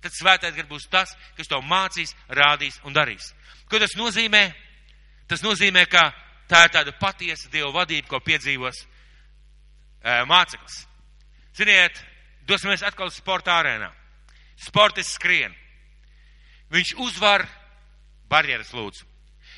[0.05, 3.31] Tad svētais gars būs tas, kas to mācīs, rādīs un darīs.
[3.65, 4.43] Ko tas nozīmē?
[5.25, 6.11] Tas nozīmē, ka
[6.45, 10.83] tā ir tāda patiesa Dieva vadība, ko piedzīvos e, māceklis.
[11.57, 11.97] Ziniet,
[12.45, 13.89] dosimies atkal uz sporta arēnā.
[14.61, 15.57] Sportists skrien.
[16.69, 17.47] Viņš uzvar
[18.29, 19.09] barjeras lūdzu.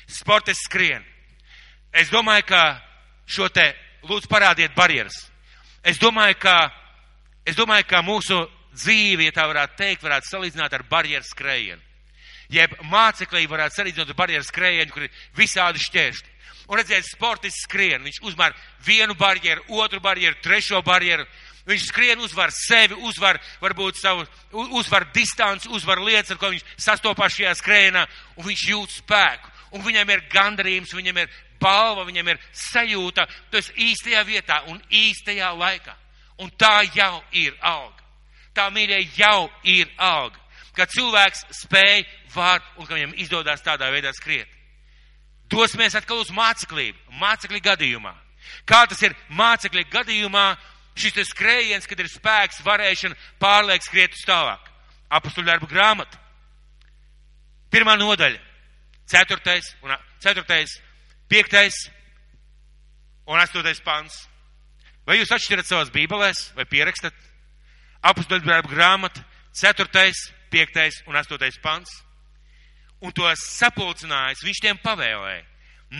[0.08, 1.04] Sportists skrien.
[1.92, 2.62] Es domāju, ka
[3.28, 3.74] šo te
[4.08, 5.26] lūdzu parādiet barjeras.
[5.84, 6.60] Es domāju, ka,
[7.44, 8.46] es domāju, ka mūsu
[8.78, 11.82] dzīve, ja tā varētu teikt, varētu salīdzināt ar barjeru skrējienu.
[12.52, 16.34] Jeb māceklī varētu salīdzināt ar barjeru skrējienu, kur ir visādi šķēršļi.
[16.68, 21.24] Un redziet, sportists skrien, viņš uzmēr vienu barjeru, otru barjeru, trešo barjeru.
[21.68, 24.24] Viņš skrien, uzvar sevi, uzvar varbūt savu,
[24.76, 29.52] uzvar distanci, uzvar lietas, ar ko viņš sastopās šajā skrējienā, un viņš jūt spēku.
[29.76, 34.80] Un viņam ir gandarījums, viņam ir balva, viņam ir sajūta, tu esi īstajā vietā un
[34.88, 35.96] īstajā laikā.
[36.40, 38.07] Un tā jau ir alga.
[38.56, 40.38] Tā mīļie jau ir alga.
[40.76, 44.48] Kad cilvēks spēj, var un ka viņam izdodas tādā veidā skriet.
[45.48, 48.12] Dosimies atkal uz māceklību, mācekļu gadījumā.
[48.68, 50.46] Kā tas ir mācekļu gadījumā,
[50.98, 54.64] šis ir skrējiens, kad ir spēks, varēšana, pārliek skriet uz tālāk.
[55.18, 56.20] Apustuļu darbu grāmata.
[57.72, 58.40] Pirmā nodaļa.
[59.08, 60.74] Ceturtais un ceturtais,
[61.32, 61.86] piektais
[63.28, 64.26] un astotais pants.
[65.08, 67.16] Vai jūs atšķirat savas bībelēs vai pierakstat?
[68.06, 71.90] Apustuļu darbu grāmata, ceturtais, piektais un astotais pants.
[73.02, 75.42] Un to sapulcinājis, viņš tiem pavēlēja.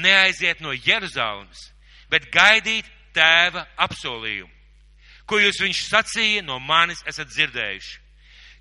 [0.02, 1.70] Neaiziet no Jeruzalemes,
[2.11, 4.58] bet gaidīt tēva apsolījumu
[5.28, 7.96] ko jūs viņš sacīja, no manis esat dzirdējuši.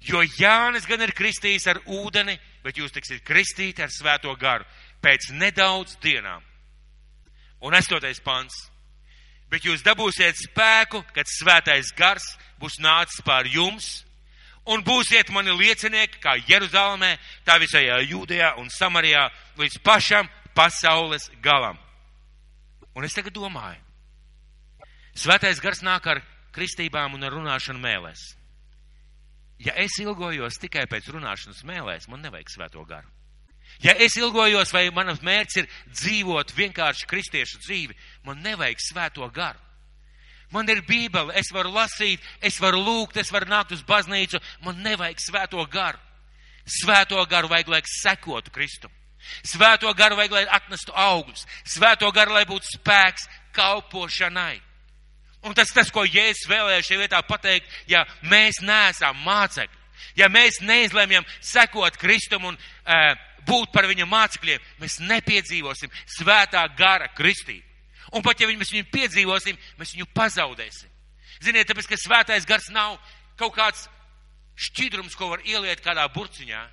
[0.08, 4.68] Jo Jānis gan ir kristījis ar ūdeni, bet jūs tiksiet kristīti ar svēto garu
[5.02, 6.44] pēc nedaudz dienām.
[7.66, 8.68] Un astotais pants.
[9.52, 12.26] Bet jūs dabūsiet spēku, kad svētais gars
[12.60, 14.04] būs nācis pār jums,
[14.68, 17.14] un būsiet mani liecinieki, kā Jeruzalemē,
[17.48, 19.30] tā visajā Jūdejā un Samarijā,
[19.60, 21.80] līdz pašam pasaules galam.
[22.98, 23.80] Un es tagad domāju,
[25.16, 26.24] svētais gars nāk ar
[26.56, 28.34] kristībām un ar runāšanu mēlēs.
[29.64, 33.17] Ja es ilgojos tikai pēc runāšanas mēlēs, man nevajag svēto garu.
[33.84, 39.60] Ja es ilgojos, vai manas mērķis ir dzīvot vienkārši kristiešu dzīvi, man nevajag svēto garu.
[40.52, 44.80] Man ir bībele, es varu lasīt, es varu lūgt, es varu nākt uz baznīcu, man
[44.84, 46.00] nevajag svēto garu.
[46.68, 48.92] Svēto garu vajag, lai sekotu Kristum.
[49.44, 51.46] Svēto garu vajag, lai atnestu augļus.
[51.68, 54.62] Svēto garu, lai būtu spēks kalpošanai.
[55.48, 59.78] Un tas, tas ko Jēzus vēlēja šajā vietā pateikt, ja mēs neesam mācekļi,
[60.20, 62.98] ja mēs neizlemjam sekot Kristum un e,
[63.48, 67.64] būt par viņa mācekļiem, mēs nepiedzīvosim svētā gara kristību.
[68.16, 70.92] Un pat ja mēs viņu piedzīvosim, mēs viņu pazaudēsim.
[71.44, 72.98] Ziniet, tāpēc, ka svētais gars nav
[73.38, 73.88] kaut kāds
[74.58, 76.64] šķidrums, ko var ieliet kādā burciņā.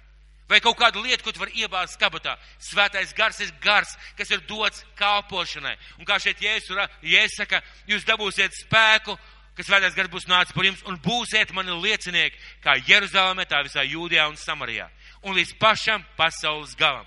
[0.49, 2.37] Vai kaut kādu lietu, ko tu vari iebāzt kabatā.
[2.61, 5.73] Svētais gars ir gars, kas ir dots kalpošanai.
[5.99, 9.17] Un kā šeit Jēzus saka, jūs dabūsiet spēku,
[9.57, 13.87] ka svētais gars būs nācis par jums un būsiet mani liecinieki, kā Jeruzalemē, tā visā
[13.89, 14.91] Jūdijā un Samarijā.
[15.25, 17.07] Un līdz pašam pasaules galam.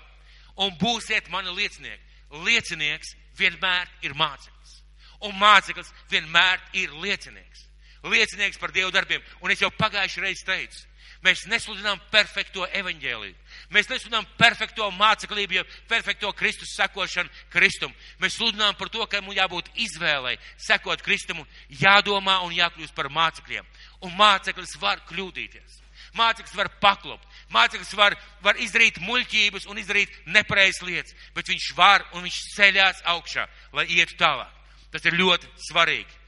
[0.58, 2.02] Un būsiet mani liecinieki.
[2.44, 4.82] Liecinieks vienmēr ir māceklis.
[5.24, 7.66] Un māceklis vienmēr ir liecinieks.
[8.04, 9.22] Liecinieks par Dievu darbiem.
[9.42, 10.88] Un es jau pagājuši reizi teicu,
[11.26, 13.34] Mēs nesludinām perfekto evaņģēliju.
[13.74, 17.94] Mēs nesludinām perfekto māceklību, jau perfekto Kristus sekošanu Kristum.
[18.22, 21.42] Mēs sludinām par to, ka mums jābūt izvēlei sekot Kristumu,
[21.80, 23.66] jādomā un jākļūst par mācekļiem.
[24.06, 25.82] Un māceklis var kļūdīties.
[26.16, 27.26] Māceklis var paklupt.
[27.52, 33.02] Māceklis var, var izdarīt muļķības un izdarīt nepareizas lietas, bet viņš var un viņš ceļās
[33.16, 34.54] augšā, lai ietu tālāk.
[34.92, 36.18] Tas ir ļoti svarīgi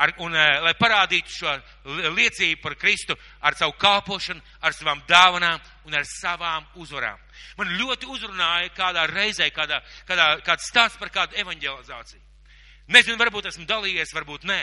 [0.00, 1.52] ar, un, eh, lai parādītu šo
[2.16, 7.18] liecību par Kristu ar savu kalpošanu, ar savām dāvanām un ar savām uzvarām.
[7.58, 12.20] Man ļoti uzrunāja kādā reizē, kādā, kādā, kāds stāsts par kādu evanģelizāciju.
[12.88, 14.62] Nezinu, varbūt esmu dalījies, varbūt nē.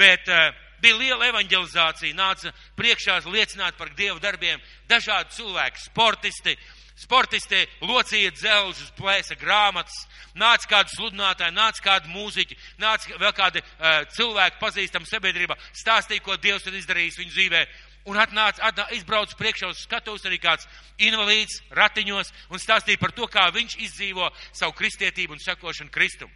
[0.00, 6.56] Bet uh, bija liela evanģelizācija, nāca priekšā liecināt par Dievu darbiem dažādi cilvēki, sportisti,
[7.00, 10.02] Sportisti locīja dzelžus, plēsa grāmatas,
[10.36, 16.36] nāca kādu sludinātāju, nāca kādu mūziķi, nāca vēl kādi uh, cilvēki pazīstami sabiedrībā, stāstīja, ko
[16.36, 17.62] Dievs ir izdarījis viņu dzīvē.
[18.10, 20.68] Un atnāca, atnāca izbrauc priekšā uz skatuves arī kāds
[21.00, 26.32] invalīds ratiņos un stāstīja par to, kā viņš izdzīvo savu kristietību un sekošanu Kristum.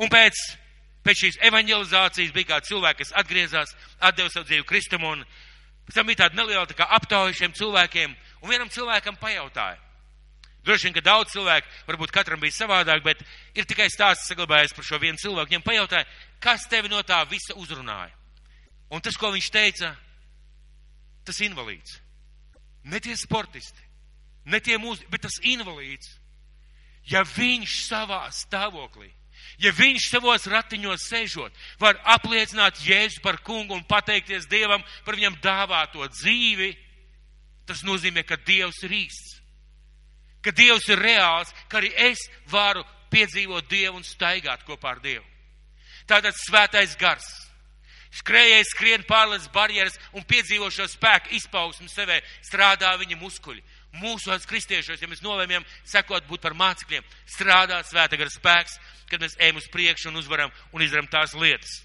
[0.00, 0.40] Un pēc,
[1.06, 5.24] pēc šīs evanģelizācijas bija kāds cilvēks, kas atgriezās, atdeva savu dzīvi Kristum un
[5.86, 9.78] pēc tam bija tāda neliela tā aptauja šiem cilvēkiem un vienam cilvēkam pajautāja.
[10.60, 13.22] Droši vien, ka daudz cilvēku, varbūt katram bija savādāk, bet
[13.56, 15.48] ir tikai stāsts saglabājies par šo vienu cilvēku.
[15.48, 16.08] Viņam pajautāja,
[16.42, 18.12] kas tevi no tā visa uzrunāja.
[18.92, 19.94] Un tas, ko viņš teica,
[21.24, 21.96] tas invalīds.
[22.92, 23.80] Ne tie sportisti,
[24.52, 26.12] ne tie mūziķi, bet tas invalīds.
[27.08, 29.08] Ja viņš savā stāvoklī,
[29.60, 35.36] ja viņš savos ratiņos sēžot, var apliecināt Jēzu par kungu un pateikties Dievam par viņam
[35.44, 36.72] dāvāto dzīvi,
[37.68, 39.40] tas nozīmē, ka Dievs ir īsts
[40.42, 45.24] ka Dievs ir reāls, ka arī es varu piedzīvot Dievu un staigāt kopā ar Dievu.
[46.08, 47.26] Tātad svētais gars.
[48.20, 53.62] Skrējējis skrien pārlec barjeras un piedzīvo šo spēku izpausmu sevē, strādā viņa muskuļi.
[53.98, 58.76] Mūsos kristiešos, ja mēs nolēmjam sekot būt par mācekļiem, strādā svēta gara spēks,
[59.10, 61.80] kad mēs ejam uz priekšu un uzvaram un izdaram tās lietas.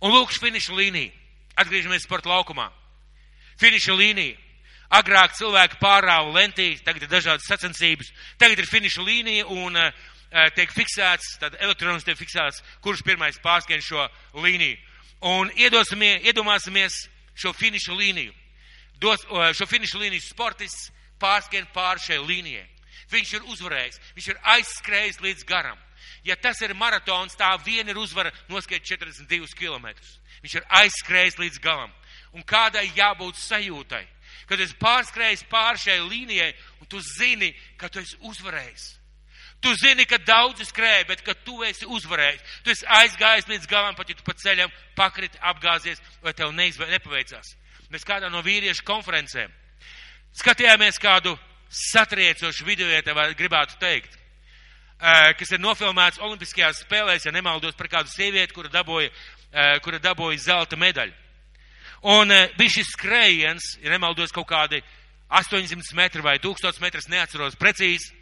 [0.00, 1.12] Un lūk, finiša līnija.
[1.60, 2.70] Atgriežamies sporta laukumā.
[3.60, 4.38] Finiša līnija
[4.90, 8.08] Agrāk cilvēki pārāva lentīs, tagad ir dažādas sacensības,
[8.42, 9.92] tagad ir finiša līnija un uh,
[10.56, 14.08] tiek fiksēts, tad elektronis tiek fiksēts, kurš pirmais pārskrien šo
[14.42, 14.80] līniju.
[15.30, 17.04] Un iedomāsimies
[17.38, 18.34] šo finiša līniju.
[18.98, 22.66] Dos, uh, šo finiša līniju sportists pārskrien pār šai līnijai.
[23.10, 25.78] Viņš ir uzvarējis, viņš ir aizskrējis līdz garam.
[26.24, 29.90] Ja tas ir maratons, tā viena ir uzvara noskriet 42 km.
[30.44, 31.92] Viņš ir aizskrējis līdz galam.
[32.32, 34.06] Un kādai jābūt sajūtai?
[34.50, 36.50] kad esi pārskrējis pār šai līnijai,
[36.82, 38.86] un tu zini, ka tu esi uzvarējis.
[39.62, 42.42] Tu zini, ka daudzi skrēja, bet ka tu esi uzvarējis.
[42.64, 46.88] Tu esi aizgājis līdz galam, pat ja tu pa ceļam pakriti, apgāzies, vai tev neizvē,
[46.90, 47.54] nepaveicās.
[47.92, 49.52] Mēs kādā no vīriešu konferencēm
[50.36, 51.36] skatījāmies kādu
[51.70, 54.16] satriecošu video, ja tev gribētu teikt,
[55.38, 59.10] kas ir nofilmēts Olimpiskajās spēlēs, ja nemaldos par kādu sievieti, kura dabūja,
[59.84, 61.16] kura dabūja zelta medaļu.
[62.10, 64.80] Un e, bija šis skrējiens, ja nemaldos kaut kādi
[65.28, 68.14] 800 metri vai 1000 metrus, neatceros precīzi,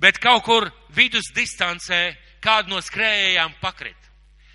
[0.00, 2.10] bet kaut kur vidus distancē
[2.44, 3.96] kādu no skrējējām pakrit.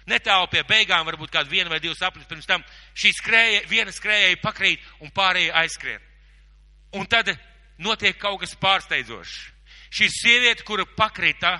[0.09, 4.41] Netālu pie beigām, varbūt kādu vienu vai divus aplis pirms tam, šī skrēja, viena skrējēja
[4.41, 6.10] pakrīt un pārējie aizskrien.
[6.97, 7.31] Un tad
[7.79, 9.35] notiek kaut kas pārsteidzošs.
[9.91, 11.57] Šī sieviete, kura pakrita,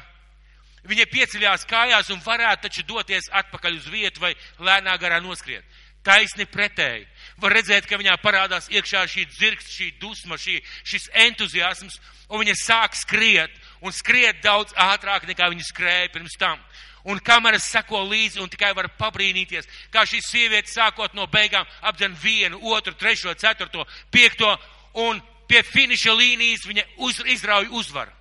[0.88, 5.66] viņa pieceļās kājās un varētu taču doties atpakaļ uz vietu vai lēnā garā noskriet.
[6.02, 7.04] Taisni pretēji.
[7.42, 10.56] Var redzēt, ka viņā parādās iekšā šī dzirksts, šī dusma, šī,
[10.88, 12.00] šis entuziasms,
[12.32, 13.54] un viņa sāk skriet,
[13.86, 16.58] un skriet daudz ātrāk nekā viņa skrēja pirms tam.
[17.06, 22.14] Un kameras seko līdzi un tikai var pabrīnīties, kā šī sieviete sākot no beigām apdzen
[22.22, 24.54] vienu, otru, trešo, ceturto, piekto,
[24.94, 28.12] un pie finiša līnijas viņa uz, izrauj uzvaru.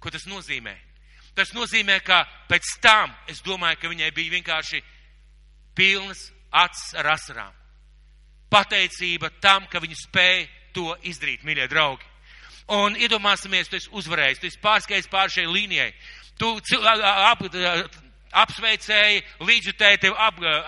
[0.00, 0.74] Ko tas nozīmē?
[1.34, 4.82] Tas nozīmē, ka pēc tam es domāju, ka viņai bija vienkārši
[5.74, 7.52] pilnas acis ar asarām.
[8.52, 12.04] Pateicība tam, ka viņi spēja to izdarīt, mīļie draugi.
[12.72, 15.90] Un iedomāsimies, tu esi uzvarējis, tu esi pārskējis pār šai līnijai.
[16.38, 16.50] Tu
[16.84, 17.42] ap,
[18.44, 20.16] apsveicēji, līdzjutēji tev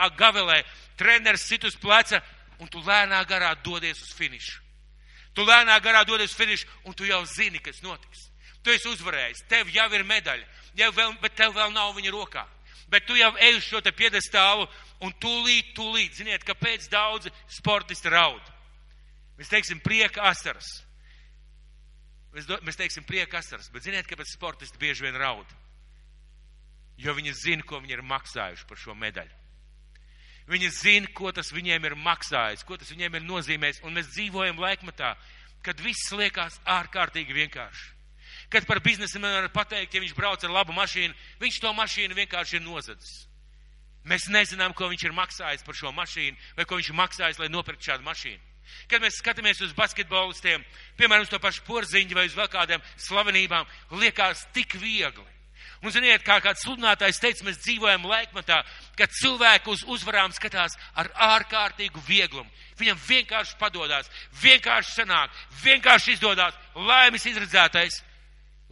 [0.08, 0.62] apgavelē,
[1.00, 2.22] treneris sit uz pleca,
[2.60, 4.63] un tu lēnā garā dodies uz finišu.
[5.34, 8.28] Tu lēnā garā dodies finišu, un tu jau zini, kas notiks.
[8.64, 10.46] Tu esi uzvarējis, tev jau ir medaļa,
[10.78, 12.46] jau vēl, bet tev vēl nav viņa rokā.
[12.88, 14.68] Bet tu jau ej uz šo te piedestālu
[15.02, 18.42] un tūlīt, tūlīt, ziniet, kāpēc daudzi sportisti raud.
[19.38, 20.68] Mēs teiksim prieka asaras.
[22.34, 25.46] Mēs, do, mēs teiksim prieka asaras, bet ziniet, kāpēc sportisti bieži vien raud?
[26.98, 29.43] Jo viņi zina, ko viņi ir maksājuši par šo medaļu.
[30.50, 34.60] Viņi zina, ko tas viņiem ir maksājis, ko tas viņiem ir nozīmējis, un mēs dzīvojam
[34.60, 35.14] laikmetā,
[35.64, 37.92] kad viss liekas ārkārtīgi vienkārši.
[38.52, 42.18] Kad par biznesu man var pateikt, ja viņš brauc ar labu mašīnu, viņš to mašīnu
[42.18, 43.24] vienkārši ir nozadzis.
[44.04, 47.48] Mēs nezinām, ko viņš ir maksājis par šo mašīnu, vai ko viņš ir maksājis, lai
[47.48, 48.42] nopirktu šādu mašīnu.
[48.88, 50.64] Kad mēs skatāmies uz basketbolistiem,
[50.98, 55.33] piemēram, uz to pašu porziņu vai uz vēl kādām slavenībām, liekas tik viegli.
[55.84, 58.62] Un, ziniet, kā kāds sludinātājs teica, mēs dzīvojam laikmatā,
[58.96, 62.48] kad cilvēku uz uzvarām skatās ar ārkārtīgu vieglumu.
[62.80, 64.08] Viņam vienkārši padodās,
[64.40, 68.00] vienkārši sanāk, vienkārši izdodās laimes izredzētais.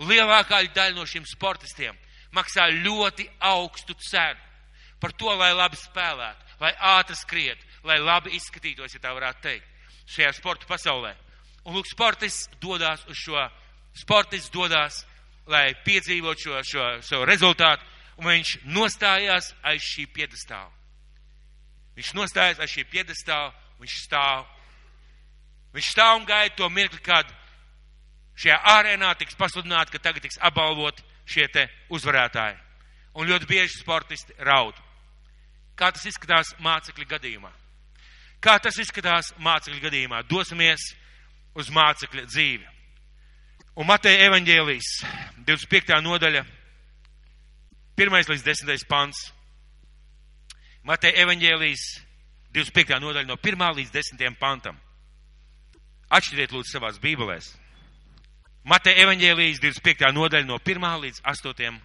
[0.00, 1.98] Lielākā daļa no šiem sportistiem
[2.32, 4.40] maksā ļoti augstu cenu
[5.02, 9.66] par to, lai labi spēlētu, lai ātri skrietu, lai labi izskatītos, ja tā varētu teikt,
[10.14, 11.12] šajā sporta pasaulē.
[11.66, 13.42] Un lūk, sportists dodas uz šo
[13.98, 15.02] sportists dodās,
[15.46, 17.84] lai piedzīvot šo, šo, šo rezultātu,
[18.20, 20.70] un viņš nostājās aiz šī piedestāla.
[21.96, 24.44] Viņš nostājās aiz šī piedestāla, viņš stāv.
[25.72, 27.28] Viņš stāv un gaida to mirkli, kad
[28.36, 32.58] šajā arēnā tiks pasludināti, ka tagad tiks apbalvoti šie te uzvarētāji.
[33.16, 34.76] Un ļoti bieži sportisti raud.
[35.76, 37.50] Kā tas izskatās mācekļu gadījumā?
[38.42, 40.22] Kā tas izskatās mācekļu gadījumā?
[40.28, 40.92] Dosimies
[41.54, 42.66] uz mācekļa dzīvi.
[43.72, 44.88] Un Mateja evaņģēlijas
[45.48, 45.94] 25.
[46.04, 46.42] nodaļa,
[47.96, 48.82] 1 līdz 10.
[48.88, 49.30] pants.
[50.84, 51.84] Mateja evaņģēlijas
[52.52, 52.98] 25.
[53.00, 54.36] nodaļa no 1 līdz 10.
[54.36, 54.76] pantam.
[56.12, 57.54] Atšķiriet lūdzu savās bībelēs.
[58.68, 60.12] Mateja evaņģēlijas 25.
[60.20, 61.80] nodaļa no 1 līdz 8.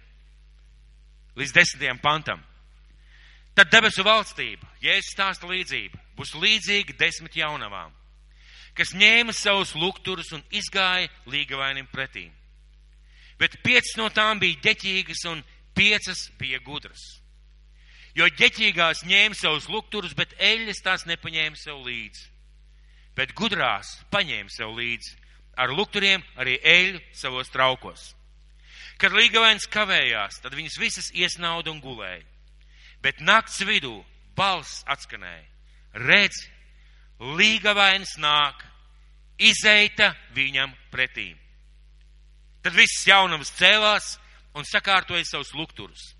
[1.40, 2.02] līdz 10.
[2.04, 2.44] pantam.
[3.56, 7.96] Tad debesu valstība, Jēzus stāsta līdzība, būs līdzīga desmit jaunavām,
[8.78, 12.30] kas ņēma savus lukturus un izgāja līgavainim pretīm.
[13.38, 15.42] Bet piecas no tām bija ģeķīgas un
[15.76, 17.02] piecas bija gudras.
[18.16, 22.24] Jo ģeķīgās ņēma savus lukturus, bet eļļas tās nepaņēma sev līdzi.
[23.18, 25.14] Bet gudrās paņēma sev līdzi
[25.58, 28.14] ar lukturiem arī eļļu savos traukos.
[28.98, 32.24] Kad līgavains kavējās, tad viņas visas iesnauda un gulēja
[33.02, 34.00] bet nakts vidū
[34.38, 35.46] balss atskanēja.
[35.98, 36.44] Redz,
[37.38, 38.60] līgavainis nāk,
[39.38, 41.36] izeita viņam pretīm.
[42.62, 44.16] Tad viss jaunums cēlās
[44.58, 46.14] un sakārtoja savus lukturus.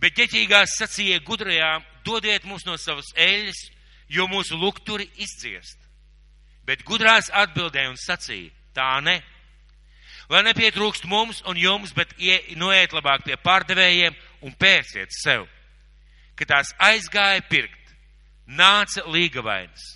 [0.00, 3.58] Bet ķeķīgās sacīja gudrajām, dodiet mums no savas eļas,
[4.08, 5.76] jo mūsu lukturi izciest.
[6.64, 9.18] Bet gudrās atbildēja un sacīja, tā ne.
[10.28, 12.14] Lai nepietrūkst mums un jums, bet
[12.56, 15.48] noiet labāk pie pārdevējiem un pērciet sev
[16.38, 17.94] ka tās aizgāja pirkt,
[18.46, 19.86] nāca līgavainas,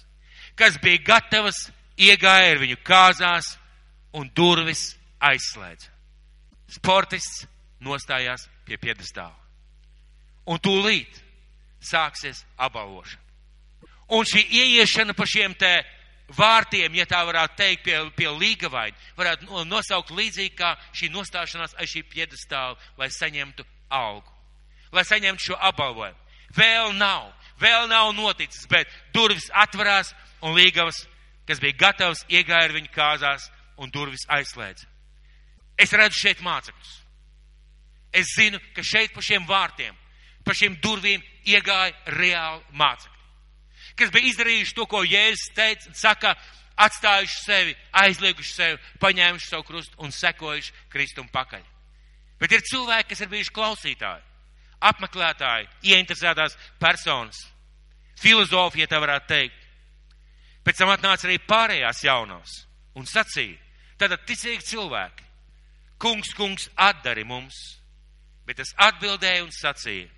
[0.59, 1.69] kas bija gatavas,
[2.09, 3.55] iegāja ar viņu kāzās
[4.17, 5.91] un durvis aizslēdza.
[6.73, 7.47] Sportists
[7.85, 9.37] nostājās pie piedestāla.
[10.49, 11.21] Un tūlīt
[11.83, 13.21] sāksies apbalvošana.
[14.13, 15.73] Un šī ieiešana pa šiem te
[16.37, 21.93] vārtiem, ja tā varētu teikt, pie, pie līgavaini, varētu nosaukt līdzīgi kā šī nostāšanās aiz
[21.93, 24.29] šī piedestāla, lai saņemtu algu,
[24.93, 26.19] lai saņemtu šo apbalvojumu.
[26.57, 30.13] Vēl nav, vēl nav noticis, bet durvis atverās
[30.45, 31.07] un līgavas,
[31.49, 33.49] kas bija gatavs, iegāja viņu kāzās
[33.81, 34.87] un durvis aizslēdza.
[35.81, 36.95] Es redzu šeit mācekļus.
[38.13, 39.95] Es zinu, ka šeit pa šiem vārtiem,
[40.45, 43.21] pa šiem durvīm iegāja reāli mācekļi,
[43.97, 46.35] kas bija izdarījuši to, ko Jēzus teica saka,
[46.83, 51.65] atstājuši sevi, aizlieguši sevi, paņēmuši savu krustu un sekojuši Kristum pakaļ.
[52.41, 54.29] Bet ir cilvēki, kas ir bijuši klausītāji
[54.83, 57.39] apmeklētāji, ieinteresētās personas,
[58.21, 59.62] filozofi, ja tā varētu teikt.
[60.63, 62.57] Pēc tam atnāca arī pārējās jaunās
[62.99, 63.59] un sacīja,
[63.99, 65.25] tad ticīgi cilvēki,
[66.03, 67.59] kungs, kungs, atdari mums,
[68.47, 70.09] bet es atbildēju un sacīju,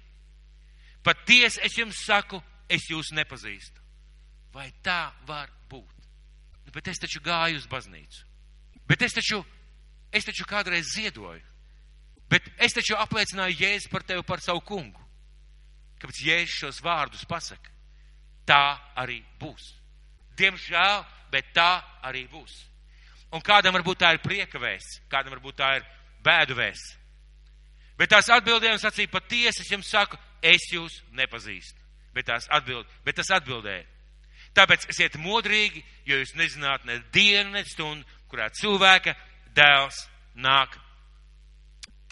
[1.05, 3.81] patiesi es jums saku, es jūs nepazīstu.
[4.55, 6.09] Vai tā var būt?
[6.65, 8.25] Nu, bet es taču gāju uz baznīcu.
[8.89, 9.41] Bet es taču,
[10.13, 11.43] es taču kādreiz ziedoju.
[12.31, 15.01] Bet es taču apliecināju Jēzu par tevi par savu kungu.
[16.01, 17.73] Kāpēc Jēzus šos vārdus pasaka?
[18.49, 19.84] Tā arī būs.
[20.39, 22.53] Diemžēl, bet tā arī būs.
[23.35, 25.89] Un kādam varbūt tā ir prieka vēsts, kādam varbūt tā ir
[26.25, 26.95] bēdu vēsts.
[27.99, 31.79] Bet tās atbildēja un sacīja, patiesi es jums saku, es jūs nepazīstu.
[32.15, 33.85] Bet, atbild, bet tas atbildēja.
[34.55, 39.15] Tāpēc esiet modrīgi, jo jūs nezināt ne dienu, ne stundu, kurā cilvēka
[39.55, 40.79] dēls nāk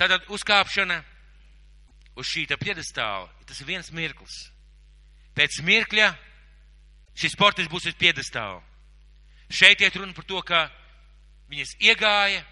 [0.03, 0.97] Tātad uzkāpšana
[2.19, 4.49] uz šī piedestāla, tas ir viens mirklis.
[5.37, 6.09] Pēc mirkļa
[7.15, 8.61] šis sports būs uz piedestāla.
[9.53, 10.65] Šeit iet runa par to, ka
[11.53, 12.43] viņas iegāja,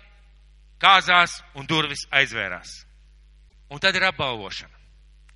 [0.81, 2.83] kāzās un durvis aizvērās.
[3.71, 4.77] Un tad ir apbalvošana.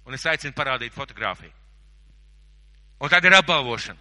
[0.04, 1.52] Un es aicinu parādīt fotografiju.
[3.00, 4.00] Un tad ir apbalvošana.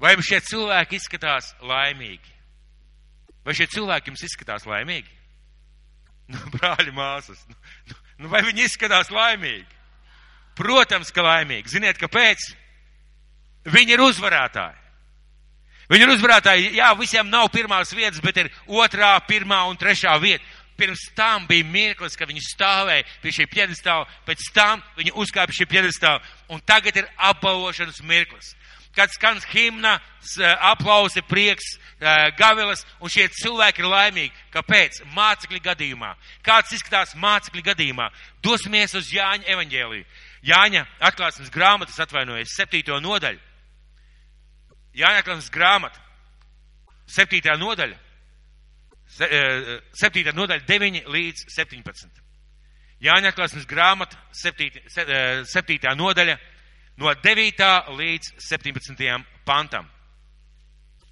[0.00, 2.36] Vai šie cilvēki izskatās laimīgi?
[3.44, 5.10] Vai šie cilvēki jums izskatās laimīgi?
[6.30, 7.56] Nu, brāļi, māsas, nu,
[7.90, 9.66] nu, nu, vai viņi izskatās laimīgi?
[10.60, 11.72] Protams, ka laimīgi.
[11.72, 12.50] Ziniet, kāpēc?
[13.68, 14.78] Viņi ir uzvarētāji.
[15.90, 16.70] Viņi ir uzvarētāji.
[16.78, 20.44] Jā, visiem nav pirmās vietas, bet ir otrā, pirmā un trešā vieta.
[20.80, 25.66] Pirms tam bija mirklis, ka viņi stāvēja pie šī piedestāla, pēc tam viņi uzkāpa šī
[25.68, 28.54] piedestāla, un tagad ir apbalvošanas mirklis
[28.94, 29.98] kad skan himna,
[30.60, 31.78] aplausi, prieks,
[32.38, 34.32] gavilas, un šie cilvēki ir laimīgi.
[34.54, 35.02] Kāpēc?
[35.14, 36.14] Mācekļu gadījumā.
[36.44, 38.10] Kāds izskatās mācekļu gadījumā?
[38.42, 40.04] Dosimies uz Jāņa evaņģēliju.
[40.50, 43.38] Jāņa atklāsmes grāmatas atvainojas septīto nodaļu.
[44.96, 46.00] Jāņa atklāsmes grāmata,
[47.10, 47.98] septītā nodaļa,
[49.18, 50.26] 7.
[50.26, 52.20] Eh, nodaļa 9 līdz 17.
[53.02, 54.70] Jāņa atklāsmes grāmata 7.
[55.44, 55.94] 7.
[55.96, 56.36] nodaļa
[57.00, 57.70] no 9.
[57.96, 59.24] līdz 17.
[59.44, 59.88] pantam.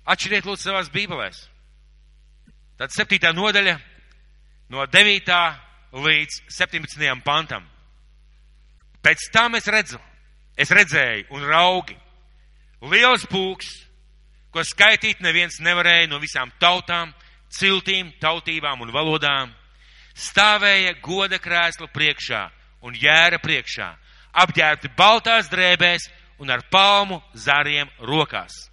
[0.08, 1.48] Atšķiriet lūdzu savās bībelēs.
[2.78, 3.32] Tad 7.
[3.34, 3.78] nodaļa
[4.70, 5.32] no 9.
[5.92, 7.22] līdz 17.
[7.24, 7.66] pantam.
[9.02, 9.98] Pēc tam es redzu,
[10.56, 11.96] es redzēju un raugi
[12.82, 13.70] liels pūks,
[14.54, 17.12] ko skaitīt neviens nevarēja no visām tautām,
[17.50, 19.52] ciltīm, tautībām un valodām,
[20.14, 22.44] stāvēja goda krēsla priekšā
[22.86, 23.88] un jēra priekšā,
[24.44, 26.08] apģērbti baltās drēbēs
[26.38, 28.68] un ar palmu zariem rokās.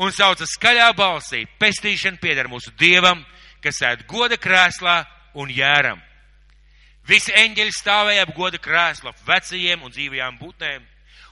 [0.00, 3.20] Un sauca skaļā balsī, pestīšana pieder mūsu dievam,
[3.62, 5.04] kas ēd goda krēslā
[5.38, 6.00] un jēram.
[7.06, 10.86] Visi eņģeļi stāvēja ap goda krēsla vecajiem un dzīvajām būtnēm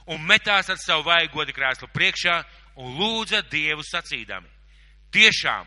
[0.06, 2.38] un metās ar savu vaigu goda krēslu priekšā
[2.76, 4.48] un lūdza Dievu sacīdami.
[5.12, 5.66] Tiešām,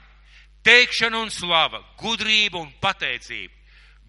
[0.65, 3.53] teikšana un slava, gudrība un pateicība,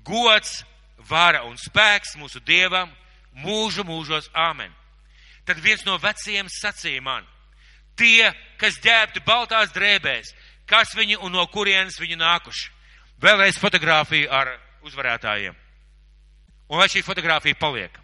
[0.07, 0.63] gods,
[1.09, 2.91] vara un spēks mūsu Dievam
[3.45, 4.73] mūžu mūžos āmen.
[5.47, 7.27] Tad viens no vecajiem sacīja man,
[7.97, 10.33] tie, kas ģērbti baltās drēbēs,
[10.67, 12.73] kas viņi un no kurienes viņi nākuši.
[13.23, 15.55] Vēlreiz fotografija ar uzvarētājiem.
[16.67, 17.95] Un lai šī fotografija paliek.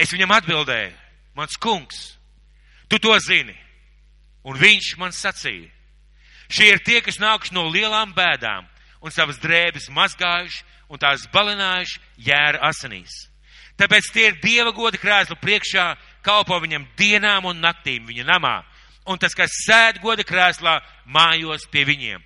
[0.00, 0.94] Es viņam atbildēju,
[1.36, 2.00] mans kungs,
[2.88, 3.56] tu to zini.
[4.48, 5.68] Un viņš man sacīja,
[6.48, 8.64] šie ir tie, kas nākuši no lielām bēdām
[9.04, 13.26] un savas drēbes mazgājuši un tās balinājuši jēra asinīs.
[13.80, 15.94] Tāpēc tie ir Dieva goda krēslu priekšā,
[16.24, 18.58] kalpo viņam dienām un naktīm viņa namā.
[19.08, 20.78] Un tas, kas sēd goda krēslā,
[21.08, 22.20] mājos pie viņiem.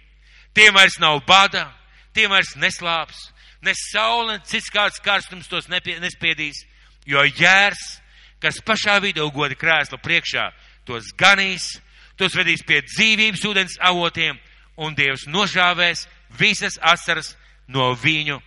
[0.54, 1.68] Tiem vairs nav bada,
[2.14, 3.28] tiem vairs neslāps,
[3.62, 6.64] ne saule, ne cits kāds karstums tos nespiedīs,
[7.06, 8.00] jo jērs,
[8.40, 10.48] kas pašā vidū goda krēsla priekšā,
[10.84, 11.78] tos ganīs,
[12.20, 14.38] tos vedīs pie dzīvības ūdens avotiem,
[14.76, 16.06] un Dievs nožāvēs
[16.38, 17.34] visas asaras
[17.68, 18.40] no viņu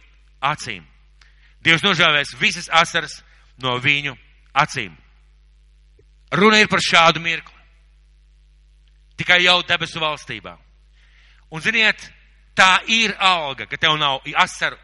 [0.43, 0.85] acīm.
[1.63, 3.21] Dievs nožāvēs visas asaras
[3.63, 4.15] no viņu
[4.53, 4.95] acīm.
[6.31, 7.55] Runa ir par šādu mirkli.
[9.17, 10.57] Tikai jau debesu valstībā.
[11.49, 12.01] Un ziniet,
[12.53, 14.77] tā ir alga, ka tev nav asaru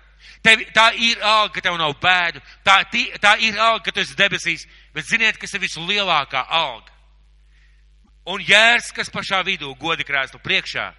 [0.43, 4.03] Tev, tā ir alga, ka tev nav bēdu, tā, tī, tā ir alga, ka tu
[4.03, 6.91] esi debesīs, bet ziniet, kas ir vislielākā alga.
[8.27, 10.89] Un jērs, kas pašā vidū godi krēslu priekšā,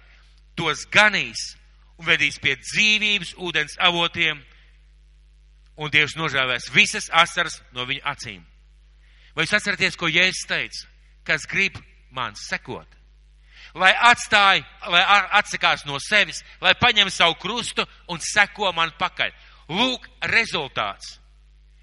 [0.57, 1.55] tos ganīs
[1.97, 4.41] un vedīs pie dzīvības ūdens avotiem,
[5.75, 8.43] un Dievs nožēvēs visas asaras no viņa acīm.
[9.35, 10.85] Vai jūs atceraties, ko Jēzus teica?
[11.27, 11.75] Kas grib
[12.15, 12.87] man sekot?
[13.75, 15.03] Lai atstāj, lai
[15.39, 19.33] atsakās no sevis, lai paņem savu krustu un seko man pakaļ.
[19.75, 21.17] Lūk, rezultāts.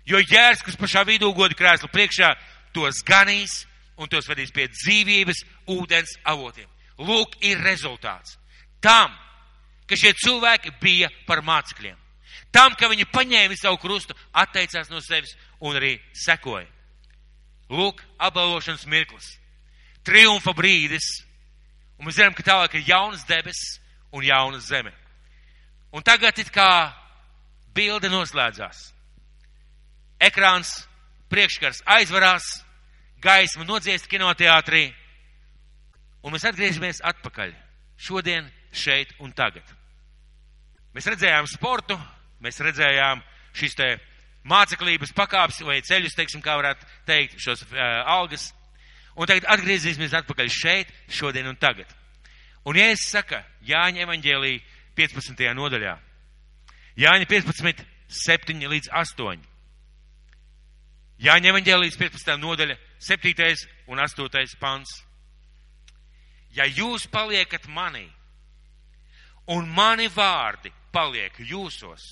[0.06, 2.32] Jo jērs, kas pašā vidū goda krēslu priekšā,
[2.74, 3.62] tos ganīs
[4.00, 6.68] un tos vedīs pie dzīvības ūdens avotiem.
[7.02, 8.38] Lūk, ir rezultāts.
[8.82, 9.12] Tam,
[9.86, 11.98] ka šie cilvēki bija par mācekļiem.
[12.52, 16.66] Tam, ka viņi paņēma savu krustu, atteicās no sevis un arī sekoja.
[17.72, 19.36] Lūk, apbalvošanas mirklis.
[20.04, 21.06] Triumfa brīdis
[22.02, 23.76] Un mēs zinām, ka tālāk ir jaunas debesis
[24.10, 24.90] un jauna zeme.
[25.94, 26.90] Un tagad it kā
[27.70, 28.88] bilde noslēdzās.
[30.18, 30.72] Ekrāns
[31.30, 32.48] priekškars aizvarās,
[33.22, 34.88] gaisma nodziest kinoteātrī,
[36.26, 37.54] un mēs atgriežamies atpakaļ.
[38.02, 39.62] Šodien, šeit un tagad.
[40.98, 41.94] Mēs redzējām sportu,
[42.42, 43.22] mēs redzējām
[43.54, 43.92] šīs te
[44.50, 47.78] māceklības pakāpes vai ceļus, teiksim, kā varētu teikt, šos uh,
[48.10, 48.50] algas
[49.16, 51.88] Un tagad atgriezīsimies atpakaļ šeit, šodien un tagad.
[52.64, 54.54] Un ja es saku Jāņa evaņģēlī
[54.96, 55.42] 15.
[55.56, 55.96] nodaļā,
[57.00, 57.82] Jāņa 15,
[58.12, 59.44] 7 līdz 8.
[61.22, 62.36] Jāņa evaņģēlīs 15.
[62.40, 63.66] nodaļa, 7.
[63.88, 64.56] un 8.
[64.60, 65.02] pants.
[66.52, 68.04] Ja jūs paliekat manī,
[69.48, 72.02] un mani vārdi paliek jūsos,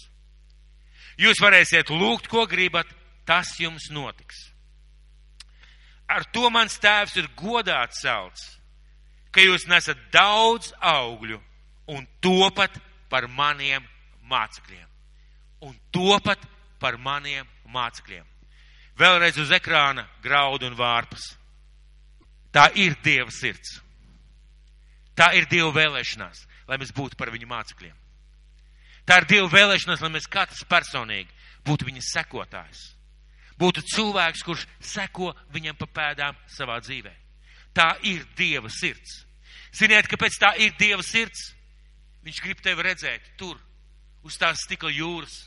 [1.21, 2.89] jūs varēsiet lūgt, ko gribat,
[3.29, 4.50] tas jums notiks.
[6.11, 8.43] Ar to mans tēvs ir godā celts,
[9.31, 11.39] ka jūs nesat daudz augļu
[11.95, 12.75] un topat
[13.11, 13.85] par maniem
[14.31, 14.87] mācekļiem.
[15.67, 16.43] Un topat
[16.83, 18.27] par maniem mācekļiem.
[18.99, 21.31] Vēlreiz uz ekrāna graudu un vārpas.
[22.51, 23.79] Tā ir Dieva sirds.
[25.15, 27.97] Tā ir Dieva vēlēšanās, lai mēs būtu par viņu mācekļiem.
[29.07, 31.31] Tā ir Dieva vēlēšanās, lai mēs katrs personīgi
[31.67, 32.89] būtu viņa sekotājs
[33.61, 37.13] būtu cilvēks, kurš seko viņam pa pēdām savā dzīvē.
[37.77, 39.25] Tā ir Dieva sirds.
[39.77, 41.53] Ziniet, kāpēc tā ir Dieva sirds?
[42.27, 43.57] Viņš grib tevi redzēt tur,
[44.27, 45.47] uz tās stikla jūras.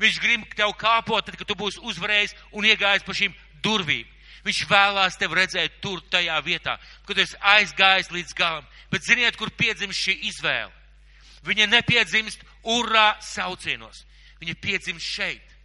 [0.00, 3.34] Viņš grib tev kāpot, tad, kad tu būsi uzvarējis un iegājis pa šīm
[3.64, 4.06] durvīm.
[4.46, 6.76] Viņš vēlās tevi redzēt tur, tajā vietā,
[7.08, 8.66] kad esi aizgājis līdz galam.
[8.92, 10.70] Bet ziniet, kur piedzimst šī izvēle?
[11.46, 12.44] Viņa nepiedzimst
[12.76, 14.04] urā saucienos.
[14.38, 15.55] Viņa piedzimst šeit.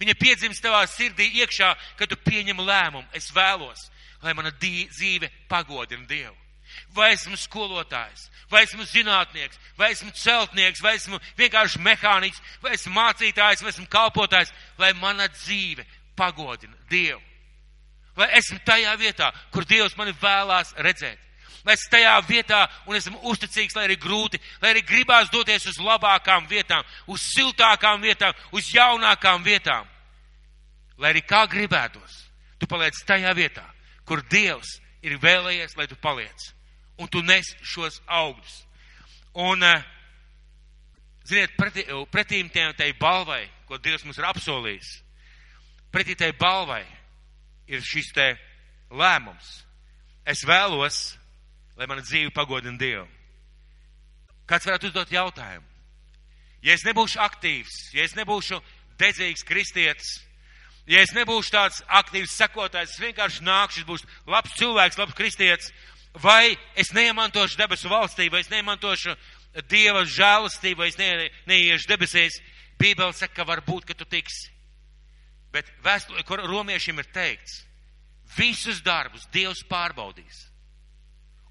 [0.00, 3.06] Viņa piedzimst tavā sirdī iekšā, kad tu pieņem lēmumu.
[3.16, 3.88] Es vēlos,
[4.22, 6.36] lai mana dzīve pagodina Dievu.
[6.92, 12.92] Vai esmu skolotājs, vai esmu zinātnieks, vai esmu celtnieks, vai esmu vienkārši mehāniķis, vai esmu
[12.96, 15.86] mācītājs, vai esmu kalpotājs, lai mana dzīve
[16.18, 17.22] pagodina Dievu.
[18.16, 21.20] Lai esmu tajā vietā, kur Dievs mani vēlās redzēt.
[21.66, 25.80] Lai esmu tajā vietā un esmu uzticīgs, lai arī grūti, lai arī gribās doties uz
[25.82, 29.88] labākām vietām, uz siltākām vietām, uz jaunākām vietām.
[30.96, 32.20] Lai arī kā gribētos,
[32.60, 33.64] tu paliec tajā vietā,
[34.06, 36.52] kur Dievs ir vēlējies, lai tu paliec.
[37.02, 38.62] Un tu nes šos augļus.
[39.34, 39.82] Un, eh,
[41.26, 45.02] ziniet, pretī, pretīm tai balvai, ko Dievs mums ir apsolījis,
[45.92, 46.84] pretī tai balvai
[47.66, 48.38] ir šis te
[48.90, 49.64] lēmums.
[50.24, 51.18] Es vēlos,
[51.76, 53.06] lai mana dzīve pagodina Dievu.
[54.46, 55.66] Kāds varētu uzdot jautājumu?
[56.64, 58.58] Ja es nebūšu aktīvs, ja es nebūšu
[58.98, 60.16] dedzīgs kristietis,
[60.88, 65.70] ja es nebūšu tāds aktīvs sekotājs, es vienkārši nākšu, es būšu labs cilvēks, labs kristietis,
[66.22, 69.16] vai es neiemantošu debesu valstī, vai es neiemantošu
[69.70, 72.34] Dieva žēlastību, vai es ne, neiešu debesīs,
[72.76, 74.50] Bībele saka, ka varbūt, ka tu tiksi.
[75.48, 77.62] Bet vēstulē, kur romiešiem ir teikts,
[78.36, 80.42] visus darbus Dievs pārbaudīs.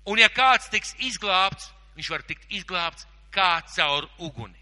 [0.06, 4.58] Un ja kāds tiks izglābts, viņš var tikt izglābts kā caur uguni.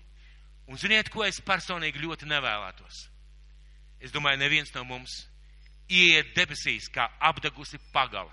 [0.72, 3.08] Un ziniet, ko es personīgi ļoti nevēlētos?
[4.04, 5.24] Es domāju, neviens no mums
[5.92, 8.32] ieiet debesīs kā apdegusi pagale.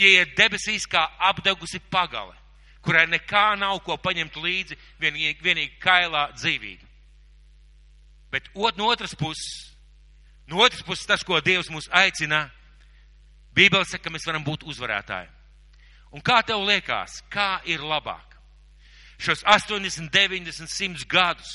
[0.00, 2.32] Ieiet debesīs kā apdegusi pagale,
[2.80, 6.88] kurai nekā nav ko paņemt līdzi, vienīgi, vienīgi kailā dzīvība.
[8.32, 9.72] Bet ot, no otras puses,
[10.46, 12.50] No otras puses, tas, ko Dievs mūs aicina,
[13.56, 15.30] Bībele saka, ka mēs varam būt uzvarētāji.
[16.12, 18.36] Un kā tev liekas, kā ir labāk?
[19.22, 21.52] Šos 80, 90, 100 gadus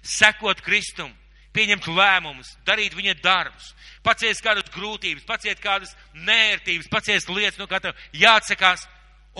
[0.00, 1.10] sekot Kristum,
[1.52, 3.74] pieņemt lēmumus, darīt viņa darbus,
[4.06, 8.86] paciest kādas grūtības, paciest kādas nērtības, paciest lietas, no kā tev jāatsakās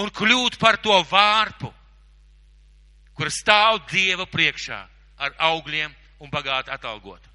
[0.02, 1.72] un kļūt par to vārpu,
[3.14, 4.80] kur stāv Dieva priekšā
[5.20, 7.30] ar augļiem un bagāti atalgot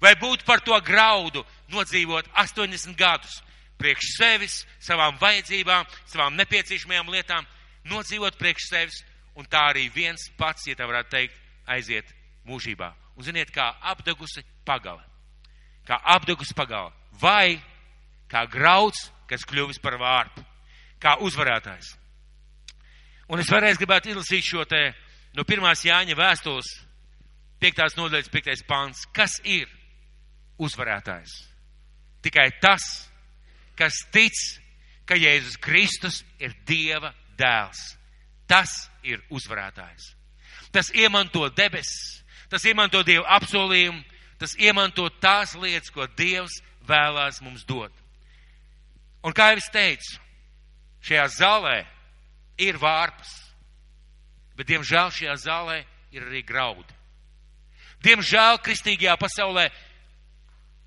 [0.00, 3.40] vai būt par to graudu nodzīvot 80 gadus
[3.78, 7.46] priekš sevis, savām vajadzībām, savām nepieciešamajām lietām,
[7.88, 9.02] nodzīvot priekš sevis,
[9.38, 11.36] un tā arī viens pats, ja tā varētu teikt,
[11.68, 12.10] aiziet
[12.48, 12.90] mūžībā.
[13.18, 15.02] Un ziniet, kā apdegusi pagale.
[15.86, 16.92] Kā apdegusi pagale.
[17.20, 17.58] Vai
[18.30, 20.44] kā grauds, kas kļuvis par vārpu.
[21.02, 21.94] Kā uzvarētājs.
[23.28, 24.80] Un es vēlreiz gribētu izlasīt šo te
[25.36, 26.68] no pirmās Jāņa vēstules,
[27.60, 29.04] piektās nodaļas, piektais pāns.
[29.14, 29.68] Kas ir
[30.58, 31.34] uzvarētājs.
[32.24, 33.07] Tikai tas,
[33.78, 34.34] kas tic,
[35.08, 37.80] ka Jēzus Kristus ir Dieva dēls.
[38.48, 40.12] Tas ir uzvarētājs.
[40.72, 42.22] Tas iemanto debesis,
[42.52, 44.02] tas iemanto Dieva apsolījumu,
[44.40, 47.92] tas iemanto tās lietas, ko Dievs vēlās mums dot.
[49.24, 50.20] Un kā jau es teicu,
[51.04, 51.78] šajā zālē
[52.60, 53.30] ir vārpas,
[54.56, 55.80] bet diemžēl šajā zālē
[56.14, 56.94] ir arī graudi.
[58.04, 59.66] Diemžēl kristīgajā pasaulē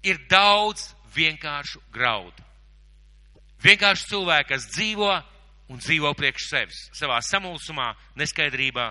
[0.07, 2.50] ir daudz vienkāršu graudu.
[3.61, 5.11] Vienkārši cilvēki, kas dzīvo
[5.71, 8.87] un dzīvo priekš sevis, savā samulsumā, neskaidrībā.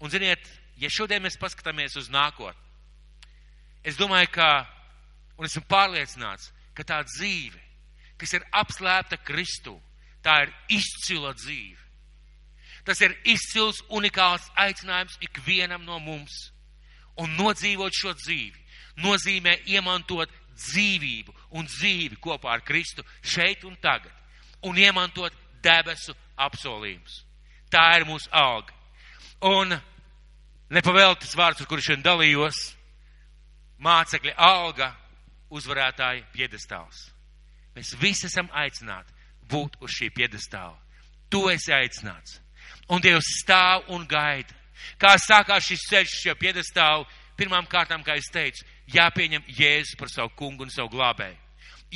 [0.00, 0.42] Un, ziniet,
[0.80, 2.60] ja šodien mēs paskatāmies uz nākotni,
[3.84, 4.50] es domāju, ka,
[5.38, 7.60] un esmu pārliecināts, ka tā dzīve,
[8.20, 9.74] kas ir apslēpta Kristū,
[10.24, 11.80] tā ir izcila dzīve.
[12.84, 16.50] Tas ir izcils, unikāls aicinājums ikvienam no mums.
[17.20, 18.60] Un nodzīvot šo dzīvi
[19.04, 24.12] nozīmē iemantot dzīvību un dzīvi kopā ar Kristu šeit un tagad
[24.64, 27.22] un iemantot debesu apsolījumus.
[27.70, 28.72] Tā ir mūsu alga.
[29.44, 29.74] Un
[30.72, 32.60] nepavēltas vārds, ar kuru šodien dalījos,
[33.84, 34.92] mācekļa alga,
[35.54, 37.10] uzvarētāja piedestāls.
[37.74, 39.12] Mēs visi esam aicināti
[39.50, 40.78] būt uz šī piedestāla.
[41.30, 42.38] Tu esi aicināts.
[42.88, 44.54] Un Dievs stāv un gaida.
[45.00, 47.06] Kā sākās šis ceļš šo piedestālu,
[47.38, 51.38] pirmām kārtām, kā es teicu, jāpieņem Jēzus par savu kungu un savu glābēju.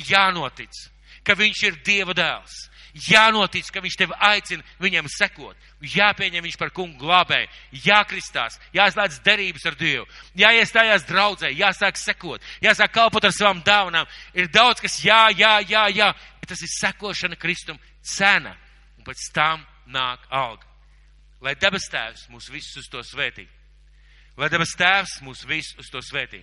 [0.09, 0.73] Jānotic,
[1.23, 2.69] ka viņš ir Dieva dēls.
[3.09, 5.57] Jānotic, ka viņš tevi aicina viņam sekot.
[5.81, 7.49] Jāpieņem viņš par kungu glābēju.
[7.85, 10.07] Jākristās, jāslēdz derības ar Dievu.
[10.39, 14.09] Jāiestājās draudzē, jāsāk sekot, jāsāk kalpot ar savām dāvanām.
[14.33, 16.09] Ir daudz, kas jā, jā, jā, jā.
[16.41, 18.55] Bet tas ir sekošana Kristum cena.
[18.97, 20.65] Un pēc tam nāk alga.
[21.45, 23.45] Lai debes tēvs mūs visus uz to svētī.
[24.39, 26.41] Lai debes tēvs mūs visus uz to svētī.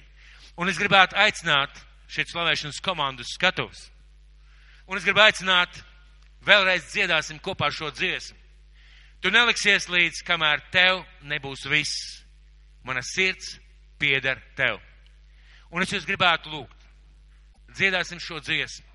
[0.56, 1.74] Un es gribētu aicināt
[2.08, 3.90] šeit slavēšanas komandu skatos.
[4.86, 5.72] Un es gribu aicināt,
[6.46, 8.38] vēlreiz dziedāsim kopā šo dziesmu.
[9.20, 12.22] Tu neliksies līdz, kamēr tev nebūs viss.
[12.86, 13.56] Mana sirds
[13.98, 14.78] pieder tev.
[15.74, 16.84] Un es jūs gribētu lūgt.
[17.74, 18.86] Dziedāsim šo dziesmu.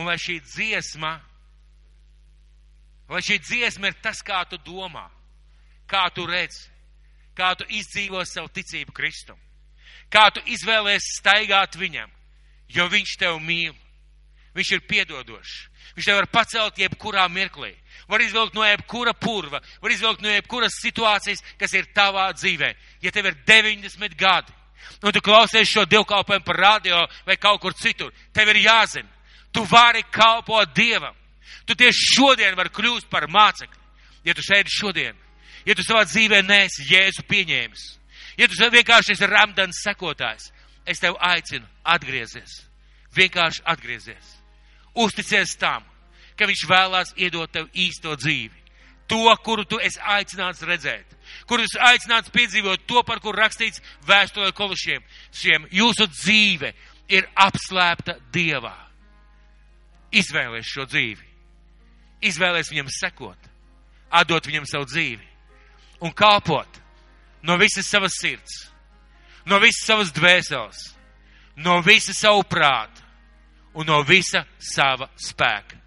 [0.00, 1.12] Un lai šī dziesma,
[3.10, 5.08] lai šī dziesma ir tas, kā tu domā,
[5.90, 6.62] kā tu redz,
[7.34, 9.38] kā tu izdzīvo savu ticību Kristum,
[10.12, 12.10] kā tu izvēlēsies staigāt viņam,
[12.68, 13.74] jo viņš tev mīl,
[14.56, 15.56] viņš ir piedodošs,
[15.96, 17.72] viņš tev var pacelt jebkurā mirklī,
[18.10, 22.72] var izvilkt no jebkura purva, var izvilkt no jebkuras situācijas, kas ir tavā dzīvē.
[23.02, 24.52] Ja tev ir 90 gadi,
[25.02, 29.08] un tu klausies šo divkalpojumu par radio vai kaut kur citur, tev ir jāzina,
[29.52, 31.14] tu vari kalpot Dievam.
[31.66, 33.78] Tu tieši šodien vari kļūt par mācekli,
[34.26, 35.14] ja tu sēdi šodien,
[35.66, 37.84] ja tu savā dzīvē nesi Jēzu pieņēmis,
[38.40, 40.50] ja tu vienkārši esi Ramdans sekotājs,
[40.88, 42.62] es tev aicinu atgriezties,
[43.16, 44.36] vienkārši atgriezties,
[44.96, 45.84] uzticies tam,
[46.40, 48.56] ka viņš vēlās iedot tev īsto dzīvi.
[49.10, 51.16] To, kuru tu esi aicināts redzēt,
[51.50, 55.02] kuru esi aicināts piedzīvot, to, par kur rakstīts vēstulē kolušiem.
[55.34, 56.70] Šiem jūsu dzīve
[57.10, 58.76] ir apslēpta Dievā.
[60.14, 61.26] Izvēlies šo dzīvi.
[62.30, 63.50] Izvēlies viņam sekot,
[64.14, 65.26] atdot viņam savu dzīvi
[66.06, 66.79] un kalpot
[67.42, 68.70] no visas savas sirds,
[69.46, 70.80] no visas savas dvēseles,
[71.56, 73.04] no visa savu prātu
[73.74, 75.78] un no visa sava spēka.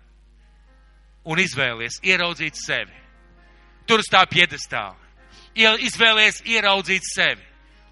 [1.24, 2.96] Un izvēlies ieraudzīt sevi.
[3.88, 5.00] Tur uz tā piedestāla.
[5.56, 7.44] Izvēlies ieraudzīt sevi.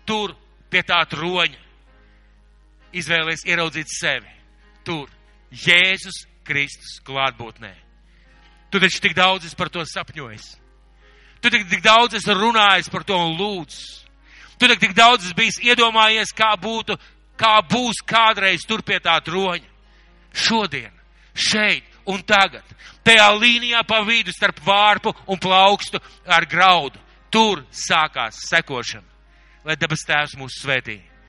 [0.08, 0.34] Tur
[0.72, 1.60] pie tā troņa.
[2.92, 4.28] Izvēlies ieraudzīt sevi.
[4.84, 5.08] Tur
[5.52, 7.72] Jēzus Kristus klātbūtnē.
[8.72, 10.61] Tu taču tik daudz par to sapņojis.
[11.42, 13.82] Tu tik, tik daudz esi runājis par to un lūdzu.
[14.62, 16.98] Tu tik, tik daudz esi bijis iedomājies, kā būtu,
[17.38, 19.66] kā būs kādreiz tur pie tā troņa.
[20.32, 20.94] Šodien,
[21.34, 22.64] šeit un tagad,
[23.04, 27.02] tajā līnijā pa vidu starp vārpu un plaukstu ar graudu,
[27.34, 29.08] tur sākās sekošana.
[29.66, 31.02] Lai debes tēvs mūs svētī.